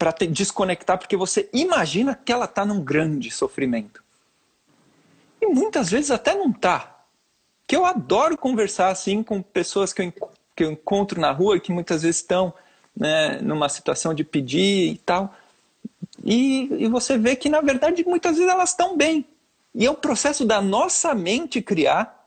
[0.00, 4.02] para desconectar, porque você imagina que ela está num grande sofrimento.
[5.42, 7.04] E muitas vezes até não está.
[7.66, 10.10] Que eu adoro conversar assim com pessoas que eu
[10.56, 12.52] que eu encontro na rua e que muitas vezes estão
[12.96, 15.34] né, numa situação de pedir e tal.
[16.24, 19.24] E, e você vê que, na verdade, muitas vezes elas estão bem.
[19.74, 22.18] E é o processo da nossa mente criar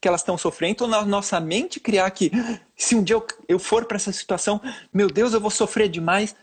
[0.00, 2.32] que elas estão sofrendo, ou na nossa mente criar que
[2.76, 4.60] se um dia eu, eu for para essa situação,
[4.92, 6.34] meu Deus, eu vou sofrer demais.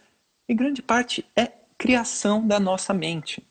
[0.50, 3.48] E grande parte é criação da nossa mente.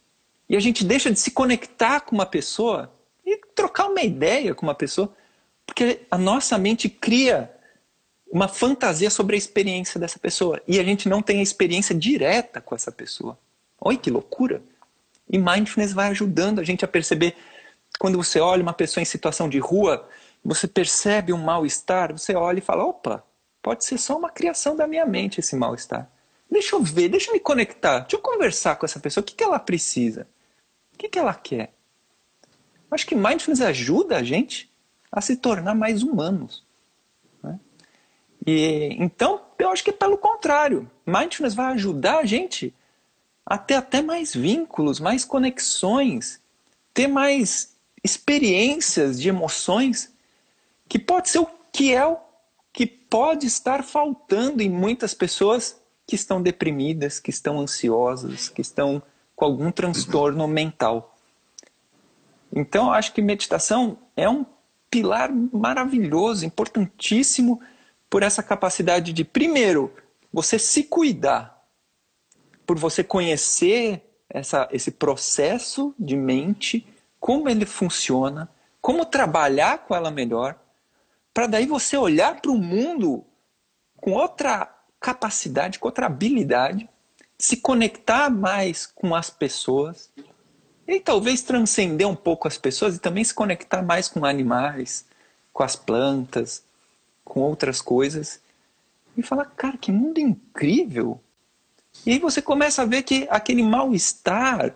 [0.49, 2.93] E a gente deixa de se conectar com uma pessoa
[3.25, 5.15] e trocar uma ideia com uma pessoa,
[5.65, 7.55] porque a nossa mente cria
[8.29, 10.61] uma fantasia sobre a experiência dessa pessoa.
[10.67, 13.39] E a gente não tem a experiência direta com essa pessoa.
[13.81, 14.61] Olha que loucura!
[15.31, 17.37] E mindfulness vai ajudando a gente a perceber.
[18.01, 20.09] Quando você olha uma pessoa em situação de rua,
[20.45, 23.23] você percebe um mal-estar, você olha e fala: opa,
[23.63, 26.11] pode ser só uma criação da minha mente esse mal-estar.
[26.51, 29.23] Deixa eu ver, deixa eu me conectar, deixa eu conversar com essa pessoa.
[29.23, 30.27] O que, que ela precisa?
[30.95, 31.75] O que, que ela quer?
[32.91, 34.71] Acho que mindfulness ajuda a gente
[35.13, 36.67] a se tornar mais humanos.
[38.47, 40.91] E, então, eu acho que é pelo contrário.
[41.05, 42.75] Mindfulness vai ajudar a gente
[43.45, 46.41] a ter até mais vínculos, mais conexões,
[46.95, 50.15] ter mais experiências de emoções,
[50.89, 52.19] que pode ser o que é o
[52.73, 59.03] que pode estar faltando em muitas pessoas que estão deprimidas, que estão ansiosas, que estão
[59.37, 61.15] com algum transtorno mental.
[62.51, 64.47] Então, eu acho que meditação é um
[64.91, 67.61] pilar maravilhoso, importantíssimo
[68.09, 69.95] por essa capacidade de, primeiro,
[70.33, 71.63] você se cuidar,
[72.67, 76.87] por você conhecer essa, esse processo de mente,
[77.21, 78.49] como ele funciona,
[78.81, 80.59] como trabalhar com ela melhor,
[81.35, 83.27] para daí você olhar para o mundo
[83.95, 86.89] com outra capacidade, com outra habilidade,
[87.39, 90.11] se conectar mais com as pessoas
[90.87, 95.05] e talvez transcender um pouco as pessoas e também se conectar mais com animais,
[95.53, 96.63] com as plantas,
[97.25, 98.41] com outras coisas
[99.19, 101.21] e fala, cara, que mundo incrível!
[102.07, 104.73] E aí você começa a ver que aquele mal-estar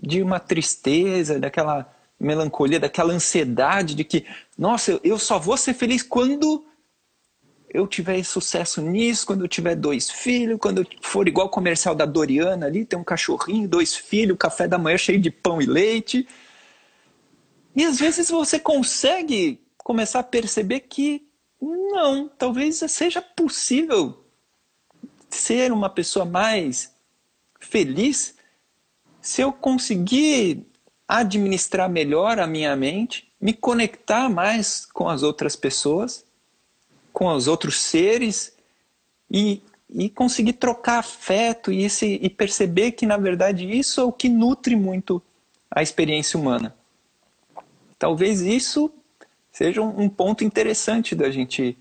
[0.00, 4.26] de uma tristeza, daquela melancolia, daquela ansiedade de que,
[4.56, 6.64] nossa, eu só vou ser feliz quando
[7.70, 11.94] eu tiver sucesso nisso, quando eu tiver dois filhos, quando eu for igual o comercial
[11.94, 15.66] da Doriana ali, tem um cachorrinho, dois filhos, café da manhã cheio de pão e
[15.66, 16.26] leite.
[17.76, 21.26] E às vezes você consegue começar a perceber que
[21.60, 24.24] não, talvez seja possível
[25.28, 26.94] ser uma pessoa mais
[27.60, 28.36] feliz
[29.20, 30.66] se eu conseguir
[31.06, 36.24] administrar melhor a minha mente, me conectar mais com as outras pessoas,
[37.18, 38.52] com os outros seres
[39.28, 44.12] e, e conseguir trocar afeto e, esse, e perceber que, na verdade, isso é o
[44.12, 45.20] que nutre muito
[45.68, 46.76] a experiência humana.
[47.98, 48.88] Talvez isso
[49.50, 51.76] seja um ponto interessante da gente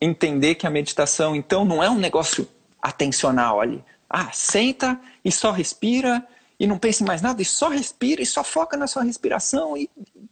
[0.00, 2.48] entender que a meditação, então, não é um negócio
[2.82, 3.84] atencional ali.
[4.08, 6.26] Ah, senta e só respira
[6.58, 9.88] e não pense mais nada e só respira e só foca na sua respiração e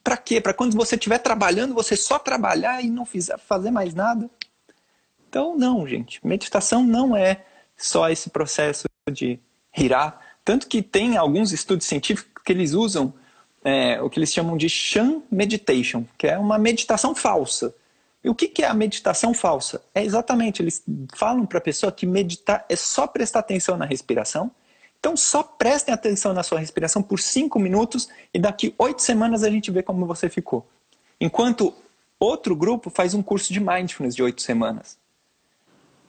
[0.09, 0.41] para quê?
[0.41, 4.31] Para quando você estiver trabalhando, você só trabalhar e não fizer, fazer mais nada?
[5.29, 6.27] Então, não, gente.
[6.27, 7.45] Meditação não é
[7.77, 9.39] só esse processo de
[9.71, 10.19] rirar.
[10.43, 13.13] Tanto que tem alguns estudos científicos que eles usam
[13.63, 17.75] é, o que eles chamam de sham meditation, que é uma meditação falsa.
[18.25, 19.83] E o que, que é a meditação falsa?
[19.95, 20.83] É exatamente, eles
[21.15, 24.51] falam para a pessoa que meditar é só prestar atenção na respiração.
[24.99, 29.51] Então só prestem atenção na sua respiração por cinco minutos e daqui oito semanas a
[29.51, 30.67] gente vê como você ficou.
[31.21, 31.75] Enquanto
[32.19, 34.99] outro grupo faz um curso de mindfulness de oito semanas.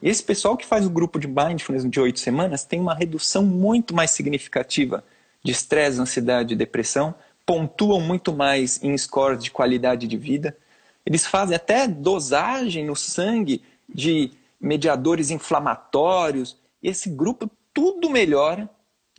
[0.01, 3.93] Esse pessoal que faz o grupo de mindfulness de oito semanas tem uma redução muito
[3.93, 5.03] mais significativa
[5.43, 7.13] de estresse, ansiedade e depressão
[7.49, 10.55] pontuam muito mais em scores de qualidade de vida.
[11.03, 16.55] Eles fazem até dosagem no sangue de mediadores inflamatórios.
[16.83, 18.69] Esse grupo tudo melhora,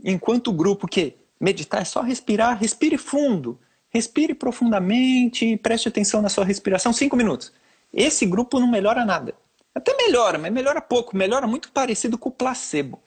[0.05, 3.59] enquanto o grupo que meditar é só respirar, respire fundo,
[3.89, 7.53] respire profundamente preste atenção na sua respiração cinco minutos.
[7.93, 9.35] Esse grupo não melhora nada.
[9.75, 13.01] Até melhora, mas melhora pouco, melhora muito parecido com o placebo.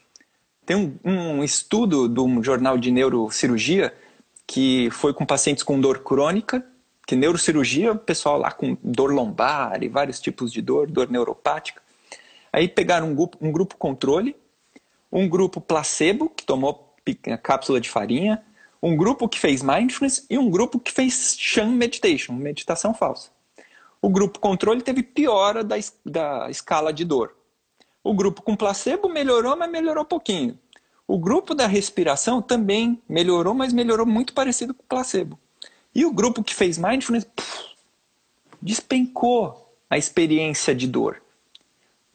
[0.65, 3.93] Tem um, um estudo de um jornal de neurocirurgia
[4.47, 6.65] que foi com pacientes com dor crônica
[7.05, 11.81] que neurocirurgia, o pessoal lá com dor lombar e vários tipos de dor, dor neuropática.
[12.51, 14.35] Aí pegaram um grupo, um grupo controle,
[15.13, 16.91] um grupo placebo, que tomou
[17.43, 18.43] cápsula de farinha,
[18.81, 23.29] um grupo que fez mindfulness e um grupo que fez sham meditation, meditação falsa.
[24.01, 27.35] O grupo controle teve piora da, da escala de dor.
[28.03, 30.57] O grupo com placebo melhorou, mas melhorou pouquinho.
[31.07, 35.39] O grupo da respiração também melhorou, mas melhorou muito parecido com o placebo.
[35.93, 37.75] E o grupo que fez mindfulness puf,
[38.59, 41.21] despencou a experiência de dor.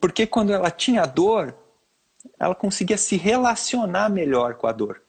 [0.00, 1.54] Porque quando ela tinha dor,
[2.38, 5.02] ela conseguia se relacionar melhor com a dor.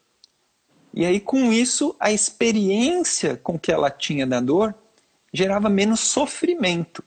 [0.94, 4.74] E aí, com isso, a experiência com que ela tinha da dor
[5.34, 7.04] gerava menos sofrimento.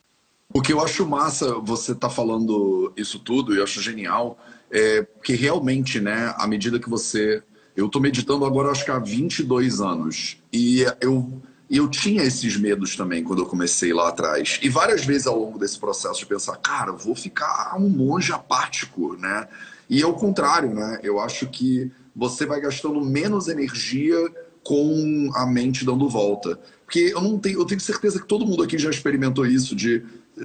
[0.55, 4.38] O que eu acho massa você tá falando isso tudo, e eu acho genial,
[4.70, 7.42] é que realmente, né, à medida que você.
[7.75, 10.37] Eu tô meditando agora, acho que há 22 anos.
[10.53, 14.61] E eu, eu tinha esses medos também quando eu comecei lá atrás.
[14.62, 19.16] E várias vezes ao longo desse processo de pensar, cara, vou ficar um monge apático,
[19.16, 19.48] né?
[19.88, 21.01] E ao contrário, né?
[21.03, 24.16] Eu acho que você vai gastando menos energia
[24.64, 26.59] com a mente dando volta.
[26.85, 30.05] Porque eu não tenho, eu tenho certeza que todo mundo aqui já experimentou isso de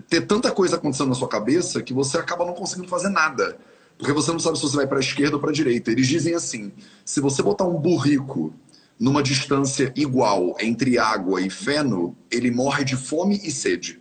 [0.09, 3.57] ter tanta coisa acontecendo na sua cabeça que você acaba não conseguindo fazer nada.
[3.97, 5.91] Porque você não sabe se você vai para a esquerda ou para a direita.
[5.91, 6.71] Eles dizem assim:
[7.03, 8.53] se você botar um burrico
[8.99, 13.99] numa distância igual entre água e feno, ele morre de fome e sede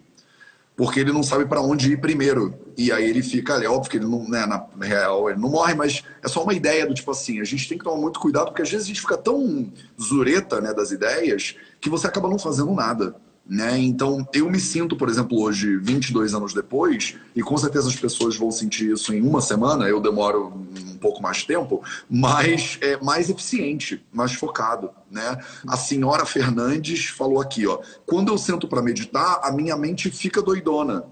[0.76, 2.54] porque ele não sabe para onde ir primeiro.
[2.76, 5.74] E aí ele fica, é óbvio que ele não, né, na real, ele não morre,
[5.74, 8.46] mas é só uma ideia do tipo assim, a gente tem que tomar muito cuidado,
[8.46, 12.38] porque às vezes a gente fica tão zureta, né, das ideias, que você acaba não
[12.38, 13.16] fazendo nada.
[13.48, 13.78] Né?
[13.78, 18.36] Então, eu me sinto, por exemplo, hoje, 22 anos depois, e com certeza as pessoas
[18.36, 23.30] vão sentir isso em uma semana, eu demoro um pouco mais tempo, mas é mais
[23.30, 24.90] eficiente, mais focado.
[25.10, 25.38] Né?
[25.68, 30.42] A senhora Fernandes falou aqui: ó, quando eu sento para meditar, a minha mente fica
[30.42, 31.04] doidona.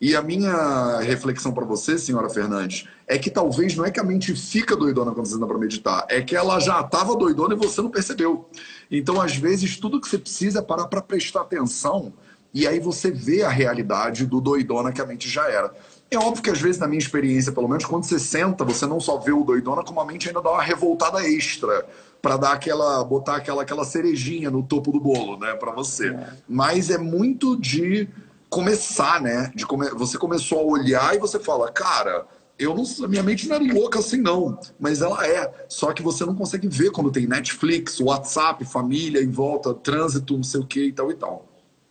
[0.00, 4.04] E a minha reflexão para você, senhora Fernandes, é que talvez não é que a
[4.04, 7.56] mente fica doidona quando você anda para meditar, é que ela já estava doidona e
[7.56, 8.48] você não percebeu.
[8.90, 12.12] Então, às vezes, tudo que você precisa é parar para prestar atenção
[12.54, 15.72] e aí você vê a realidade do doidona que a mente já era.
[16.12, 19.00] É óbvio que às vezes, na minha experiência, pelo menos, quando você senta, você não
[19.00, 21.86] só vê o doidona, como a mente ainda dá uma revoltada extra
[22.20, 26.10] para dar aquela, botar aquela, aquela cerejinha no topo do bolo, né, para você.
[26.10, 26.32] É.
[26.46, 28.08] Mas é muito de
[28.50, 29.50] começar, né?
[29.54, 29.88] De come...
[29.90, 32.26] Você começou a olhar e você fala, cara,
[32.58, 34.58] eu não, minha mente não é louca assim, não.
[34.78, 35.50] Mas ela é.
[35.66, 40.44] Só que você não consegue ver quando tem Netflix, WhatsApp, família em volta, trânsito, não
[40.44, 41.48] sei o que e tal e tal.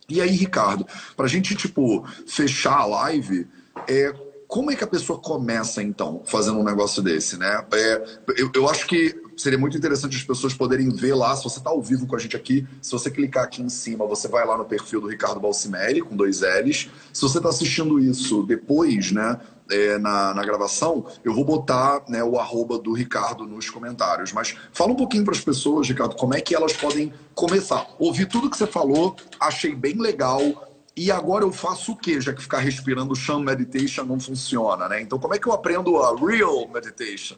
[0.08, 0.86] E aí, Ricardo,
[1.18, 3.48] pra gente, tipo, fechar a live,
[3.88, 4.14] é,
[4.48, 7.66] como é que a pessoa começa, então, fazendo um negócio desse, né?
[7.74, 11.36] É, eu, eu acho que seria muito interessante as pessoas poderem ver lá.
[11.36, 14.06] Se você está ao vivo com a gente aqui, se você clicar aqui em cima,
[14.06, 16.90] você vai lá no perfil do Ricardo Balsimelli, com dois L's.
[17.14, 19.40] Se você está assistindo isso depois, né,
[19.72, 24.34] é, na, na, gravação, eu vou botar né, o arroba do Ricardo nos comentários.
[24.34, 27.88] Mas fala um pouquinho para as pessoas, Ricardo, como é que elas podem começar.
[27.98, 30.71] Ouvi tudo que você falou, achei bem legal.
[30.96, 32.20] E agora eu faço o quê?
[32.20, 35.02] Já que ficar respirando chão meditation não funciona, né?
[35.02, 37.38] Então, como é que eu aprendo a real meditation?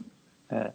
[0.50, 0.72] É.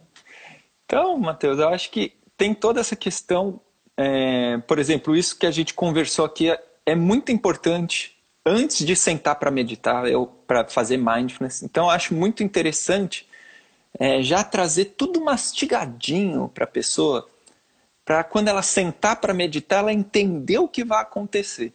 [0.85, 3.59] Então, Matheus, eu acho que tem toda essa questão,
[3.97, 8.95] é, por exemplo, isso que a gente conversou aqui é, é muito importante antes de
[8.95, 10.05] sentar para meditar,
[10.47, 11.61] para fazer mindfulness.
[11.61, 13.27] Então, eu acho muito interessante
[13.99, 17.27] é, já trazer tudo mastigadinho para a pessoa,
[18.05, 21.73] para quando ela sentar para meditar, ela entender o que vai acontecer.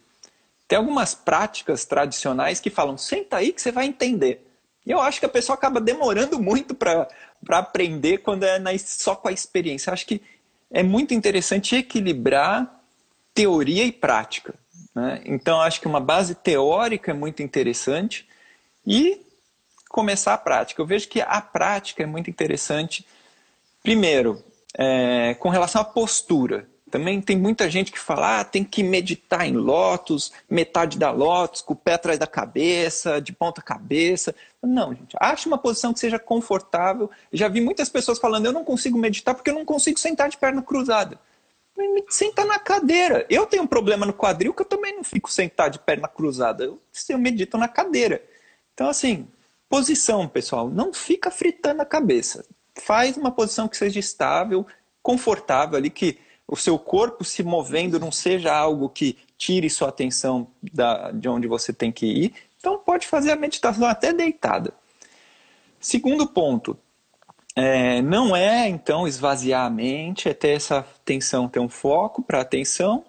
[0.67, 4.47] Tem algumas práticas tradicionais que falam, senta aí que você vai entender.
[4.87, 7.09] E eu acho que a pessoa acaba demorando muito para
[7.51, 9.91] aprender quando é na, só com a experiência.
[9.91, 10.23] Eu acho que
[10.71, 12.83] é muito interessante equilibrar
[13.33, 14.55] teoria e prática.
[14.95, 15.23] Né?
[15.25, 18.29] Então, acho que uma base teórica é muito interessante
[18.87, 19.21] e
[19.89, 20.81] começar a prática.
[20.81, 23.07] Eu vejo que a prática é muito interessante,
[23.83, 24.43] primeiro,
[24.77, 26.69] é, com relação à postura.
[26.95, 31.61] Também tem muita gente que fala, ah, tem que meditar em lótus, metade da lótus,
[31.61, 34.33] com o pé atrás da cabeça, de ponta cabeça.
[34.63, 37.11] Não, gente, ache uma posição que seja confortável.
[37.33, 40.37] Já vi muitas pessoas falando, eu não consigo meditar porque eu não consigo sentar de
[40.39, 41.19] perna cruzada.
[42.09, 43.27] Senta na cadeira.
[43.29, 46.63] Eu tenho um problema no quadril que eu também não fico sentado de perna cruzada.
[46.63, 48.23] Eu, eu medito na cadeira.
[48.73, 49.27] Então, assim,
[49.69, 50.71] posição, pessoal.
[50.71, 52.45] Não fica fritando a cabeça.
[52.77, 54.65] Faz uma posição que seja estável,
[55.03, 60.47] confortável ali, que o seu corpo se movendo não seja algo que tire sua atenção
[60.63, 62.35] da, de onde você tem que ir.
[62.59, 64.73] Então pode fazer a meditação até deitada.
[65.81, 66.79] Segundo ponto,
[67.57, 72.41] é, não é então esvaziar a mente, é ter essa atenção, ter um foco para
[72.41, 73.05] atenção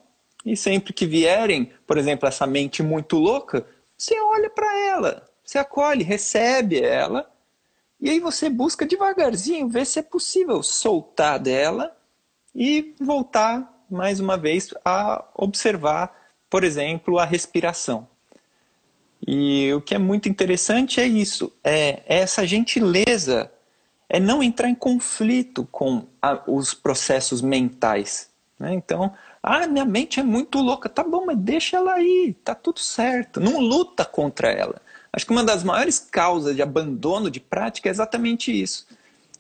[0.46, 3.66] E sempre que vierem, por exemplo, essa mente muito louca,
[3.98, 7.32] você olha para ela, você acolhe, recebe ela,
[8.00, 11.96] e aí você busca devagarzinho ver se é possível soltar dela
[12.56, 16.16] e voltar mais uma vez a observar,
[16.50, 18.08] por exemplo, a respiração.
[19.28, 23.52] E o que é muito interessante é isso, é essa gentileza,
[24.08, 28.30] é não entrar em conflito com a, os processos mentais.
[28.60, 28.74] Né?
[28.74, 32.80] Então, ah, minha mente é muito louca, tá bom, mas deixa ela aí, tá tudo
[32.80, 34.82] certo, não luta contra ela.
[35.12, 38.86] Acho que uma das maiores causas de abandono de prática é exatamente isso.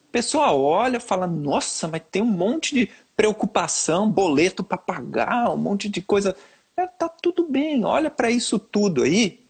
[0.10, 5.58] A pessoa olha, fala, nossa, mas tem um monte de preocupação, boleto para pagar, um
[5.58, 6.36] monte de coisa.
[6.76, 9.46] É, tá tudo bem, olha para isso tudo aí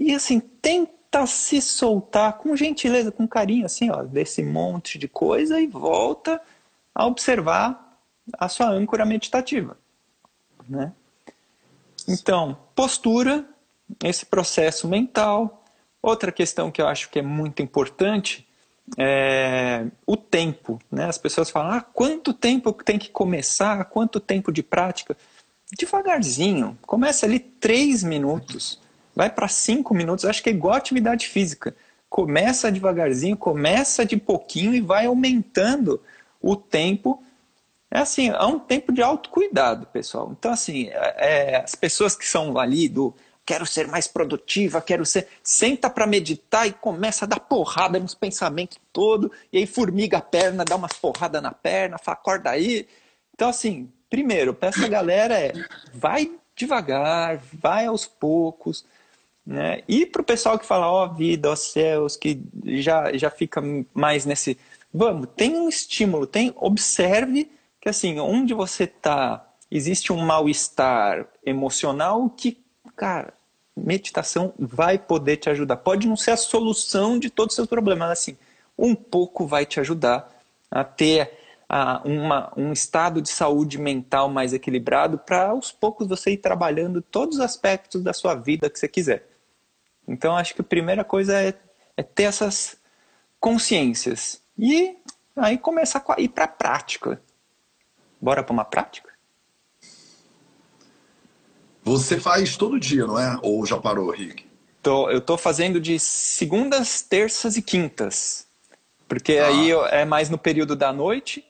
[0.00, 5.60] e assim, tenta se soltar com gentileza, com carinho, assim, ó, desse monte de coisa
[5.60, 6.40] e volta
[6.94, 7.98] a observar
[8.38, 9.76] a sua âncora meditativa.
[10.68, 10.92] Né?
[12.06, 13.44] Então, postura,
[14.04, 15.64] esse processo mental.
[16.00, 18.47] Outra questão que eu acho que é muito importante
[18.96, 20.80] é o tempo.
[20.90, 21.04] Né?
[21.04, 23.84] As pessoas falam, ah, quanto tempo tem que começar?
[23.86, 25.16] Quanto tempo de prática?
[25.76, 28.80] Devagarzinho, começa ali três minutos
[29.18, 31.74] vai para cinco minutos, acho que é igual atividade física.
[32.08, 36.00] Começa devagarzinho, começa de pouquinho e vai aumentando
[36.40, 37.20] o tempo.
[37.90, 40.32] É assim, há um tempo de autocuidado, pessoal.
[40.38, 43.12] Então, assim, é, as pessoas que são ali do
[43.48, 45.26] quero ser mais produtiva, quero ser.
[45.42, 50.20] Senta para meditar e começa a dar porrada nos pensamentos todo, e aí formiga a
[50.20, 52.86] perna, dá umas porradas na perna, fala, acorda aí.
[53.34, 55.54] Então, assim, primeiro, peço a galera é
[55.94, 58.84] vai devagar, vai aos poucos,
[59.46, 59.82] né?
[59.88, 63.30] E para o pessoal que fala, ó oh, vida, ó oh, céus, que já, já
[63.30, 63.62] fica
[63.94, 64.58] mais nesse.
[64.92, 72.28] Vamos, tem um estímulo, tem, observe que assim, onde você está, existe um mal-estar emocional
[72.28, 72.58] que,
[72.94, 73.37] cara,
[73.84, 75.76] meditação vai poder te ajudar.
[75.76, 78.36] Pode não ser a solução de todos os seus problemas, mas assim,
[78.76, 80.30] um pouco vai te ajudar
[80.70, 86.32] a ter a, uma, um estado de saúde mental mais equilibrado para aos poucos você
[86.32, 89.28] ir trabalhando todos os aspectos da sua vida que você quiser.
[90.06, 91.54] Então, acho que a primeira coisa é,
[91.96, 92.78] é ter essas
[93.38, 94.40] consciências.
[94.56, 94.96] E
[95.36, 97.20] aí começar a ir para a prática.
[98.20, 99.17] Bora para uma prática?
[101.88, 103.38] Você faz todo dia, não é?
[103.42, 104.46] Ou já parou, Rick?
[104.82, 108.46] Tô, eu tô fazendo de segundas, terças e quintas.
[109.08, 109.46] Porque ah.
[109.46, 111.44] aí é mais no período da noite.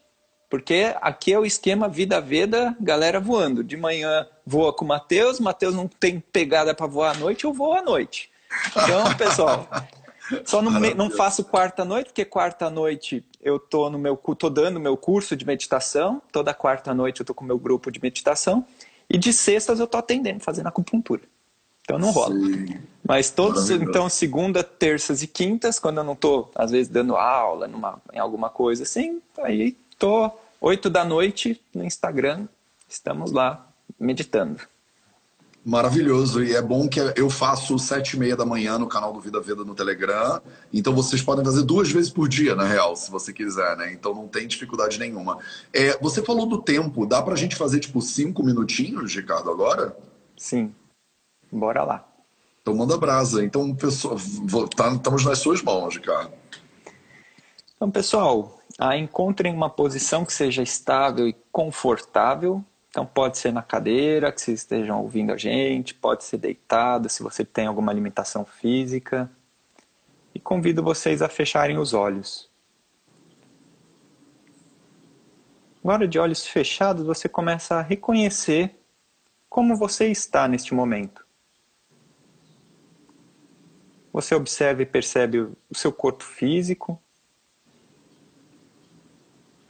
[0.48, 3.64] Porque aqui é o esquema vida veda, galera voando.
[3.64, 7.52] De manhã voa com o Matheus, Matheus não tem pegada para voar à noite, eu
[7.52, 8.30] vou à noite.
[8.70, 9.68] Então, pessoal,
[10.44, 15.36] só não, não faço quarta-noite, porque quarta-noite eu tô no meu tô dando meu curso
[15.36, 18.64] de meditação, toda quarta-noite eu tô com o meu grupo de meditação,
[19.10, 21.22] e de sextas eu tô atendendo, fazendo acupuntura.
[21.82, 22.34] Então não rola.
[22.34, 22.78] Sim.
[23.02, 27.66] Mas todos, então, segunda, terças e quintas, quando eu não tô, às vezes, dando aula
[27.66, 30.30] numa, em alguma coisa assim, aí tô
[30.60, 32.46] oito da noite no Instagram,
[32.86, 33.66] estamos lá
[33.98, 34.60] meditando.
[35.68, 36.42] Maravilhoso.
[36.42, 39.38] E é bom que eu faço sete e meia da manhã no canal do Vida
[39.38, 40.40] Veda no Telegram.
[40.72, 43.92] Então vocês podem fazer duas vezes por dia, na real, se você quiser, né?
[43.92, 45.36] Então não tem dificuldade nenhuma.
[45.70, 47.04] É, você falou do tempo.
[47.04, 49.94] Dá pra gente fazer tipo cinco minutinhos, Ricardo, agora?
[50.38, 50.74] Sim.
[51.52, 52.08] Bora lá.
[52.62, 53.44] Então manda brasa.
[53.44, 54.16] Então, pessoal,
[54.74, 56.32] tá, estamos nas suas mãos, Ricardo.
[57.76, 62.64] Então, pessoal, ah, encontrem uma posição que seja estável e confortável
[62.98, 67.22] então pode ser na cadeira que vocês estejam ouvindo a gente, pode ser deitado se
[67.22, 69.30] você tem alguma limitação física.
[70.34, 72.50] E convido vocês a fecharem os olhos.
[75.80, 78.76] Agora de olhos fechados, você começa a reconhecer
[79.48, 81.24] como você está neste momento.
[84.12, 87.00] Você observa e percebe o seu corpo físico,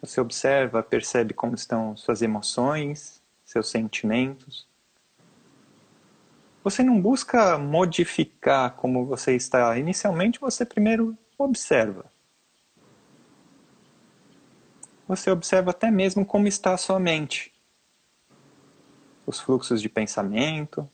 [0.00, 3.17] você observa, percebe como estão suas emoções,
[3.48, 4.68] seus sentimentos.
[6.62, 9.78] Você não busca modificar como você está.
[9.78, 12.12] Inicialmente, você primeiro observa.
[15.06, 17.50] Você observa até mesmo como está a sua mente.
[19.26, 20.86] Os fluxos de pensamento.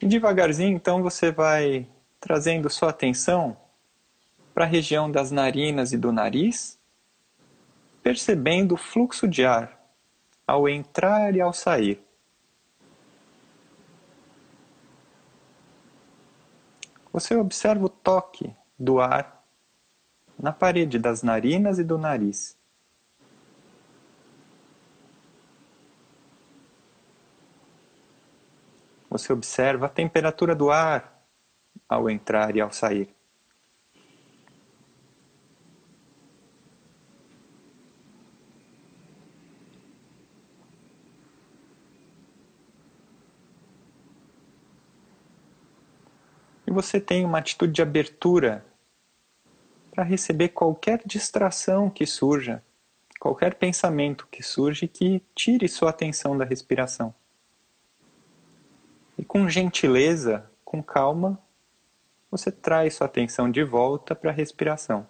[0.00, 1.86] E devagarzinho, então, você vai
[2.18, 3.58] trazendo sua atenção
[4.54, 6.80] para a região das narinas e do nariz,
[8.02, 9.80] percebendo o fluxo de ar
[10.46, 12.02] ao entrar e ao sair.
[17.12, 19.44] Você observa o toque do ar
[20.38, 22.56] na parede das narinas e do nariz.
[29.08, 31.22] Você observa a temperatura do ar
[31.86, 33.14] ao entrar e ao sair.
[46.72, 48.64] Você tem uma atitude de abertura
[49.90, 52.62] para receber qualquer distração que surja,
[53.20, 57.14] qualquer pensamento que surge que tire sua atenção da respiração.
[59.18, 61.38] E com gentileza, com calma,
[62.30, 65.06] você traz sua atenção de volta para a respiração.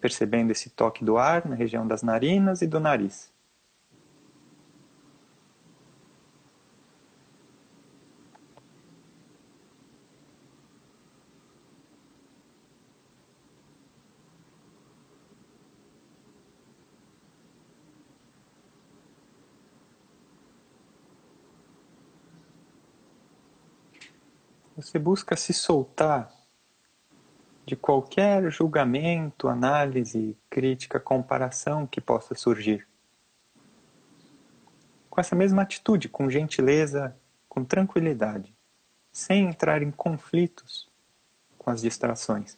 [0.00, 3.32] Percebendo esse toque do ar na região das narinas e do nariz.
[24.78, 26.32] Você busca se soltar
[27.66, 32.86] de qualquer julgamento, análise, crítica, comparação que possa surgir.
[35.10, 37.16] Com essa mesma atitude, com gentileza,
[37.48, 38.56] com tranquilidade,
[39.10, 40.88] sem entrar em conflitos
[41.58, 42.56] com as distrações.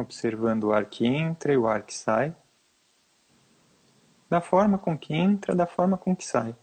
[0.00, 2.34] Observando o ar que entra e o ar que sai,
[4.28, 6.54] da forma com que entra, da forma com que sai.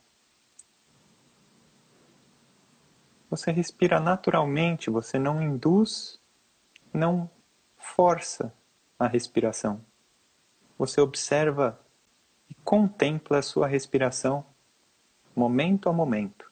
[3.29, 6.19] Você respira naturalmente, você não induz,
[6.93, 7.29] não
[7.77, 8.53] força
[8.97, 9.83] a respiração.
[10.77, 11.79] Você observa
[12.49, 14.45] e contempla a sua respiração
[15.35, 16.51] momento a momento.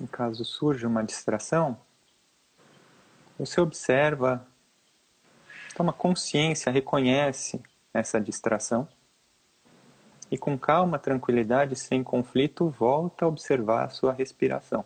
[0.00, 1.78] Em caso surja uma distração,
[3.38, 4.46] você observa,
[5.74, 8.88] toma consciência, reconhece essa distração
[10.30, 14.84] e com calma, tranquilidade, sem conflito, volta a observar a sua respiração.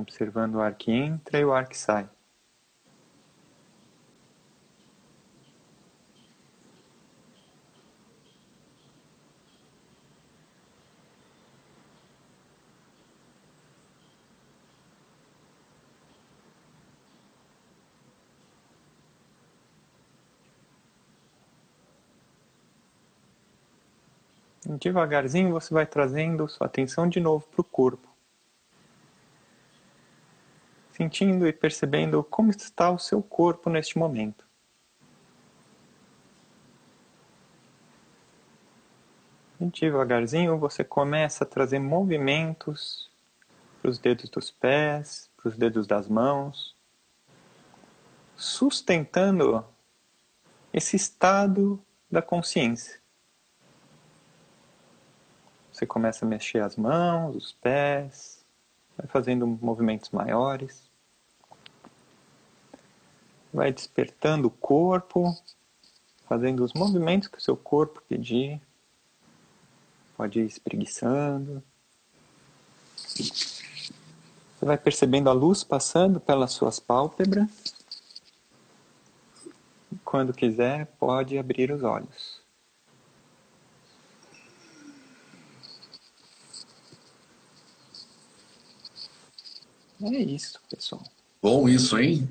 [0.00, 2.08] Observando o ar que entra e o ar que sai.
[24.78, 28.09] Devagarzinho você vai trazendo sua atenção de novo para o corpo.
[31.00, 34.44] Sentindo e percebendo como está o seu corpo neste momento.
[39.58, 43.10] E devagarzinho você começa a trazer movimentos
[43.80, 46.76] para os dedos dos pés, para os dedos das mãos,
[48.36, 49.64] sustentando
[50.70, 53.00] esse estado da consciência.
[55.72, 58.44] Você começa a mexer as mãos, os pés,
[58.98, 60.89] vai fazendo movimentos maiores
[63.52, 65.36] vai despertando o corpo,
[66.28, 68.60] fazendo os movimentos que o seu corpo pedir.
[70.16, 71.62] Pode ir espreguiçando.
[72.96, 77.48] Você vai percebendo a luz passando pelas suas pálpebras.
[80.04, 82.40] Quando quiser, pode abrir os olhos.
[90.02, 91.02] É isso, pessoal.
[91.42, 92.28] Bom isso, hein?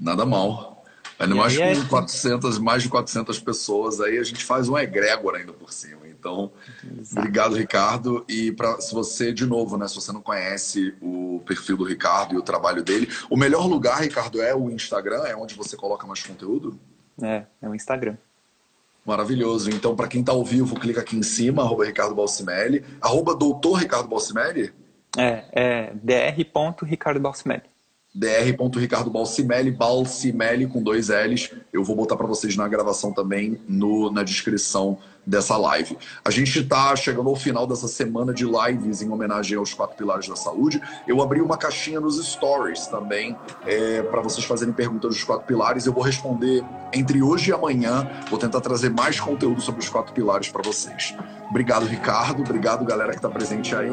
[0.00, 0.82] Nada mal.
[1.18, 1.84] Ainda mais com é...
[1.84, 6.08] 400, mais de 400 pessoas aí, a gente faz um egrégor ainda por cima.
[6.08, 6.50] Então,
[6.98, 7.18] Exato.
[7.18, 8.24] obrigado, Ricardo.
[8.26, 12.34] E pra, se você, de novo, né, se você não conhece o perfil do Ricardo
[12.34, 15.24] e o trabalho dele, o melhor lugar, Ricardo, é o Instagram?
[15.24, 16.78] É onde você coloca mais conteúdo?
[17.22, 18.16] É, é o Instagram.
[19.04, 19.70] Maravilhoso.
[19.70, 22.82] Então, para quem está ao vivo, clica aqui em cima, arroba Ricardo Balsimelli.
[22.98, 24.72] Arroba doutor Ricardo Balsimelli?
[25.18, 27.64] É, é dr.ricardo Balsimelli
[28.12, 31.52] dr.ricardo Balsimelli, Balsimelli com dois L's.
[31.72, 35.96] Eu vou botar para vocês na gravação também, no, na descrição dessa live.
[36.24, 40.28] A gente está chegando ao final dessa semana de lives em homenagem aos quatro pilares
[40.28, 40.80] da saúde.
[41.06, 45.86] Eu abri uma caixinha nos stories também é, para vocês fazerem perguntas dos quatro pilares.
[45.86, 48.10] Eu vou responder entre hoje e amanhã.
[48.28, 51.14] Vou tentar trazer mais conteúdo sobre os quatro pilares para vocês.
[51.48, 52.42] Obrigado, Ricardo.
[52.42, 53.88] Obrigado, galera que está presente aí.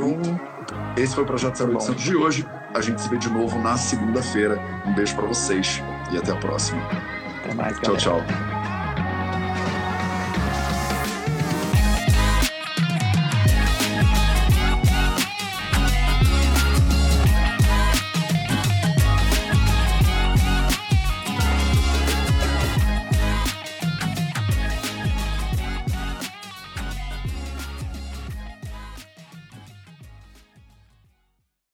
[0.95, 2.47] Esse foi o Projeto 0800 de hoje.
[2.77, 4.61] A gente se vê de novo na segunda-feira.
[4.85, 6.79] Um beijo para vocês e até a próxima.
[7.39, 7.99] Até mais, galera.
[7.99, 8.56] Tchau, tchau.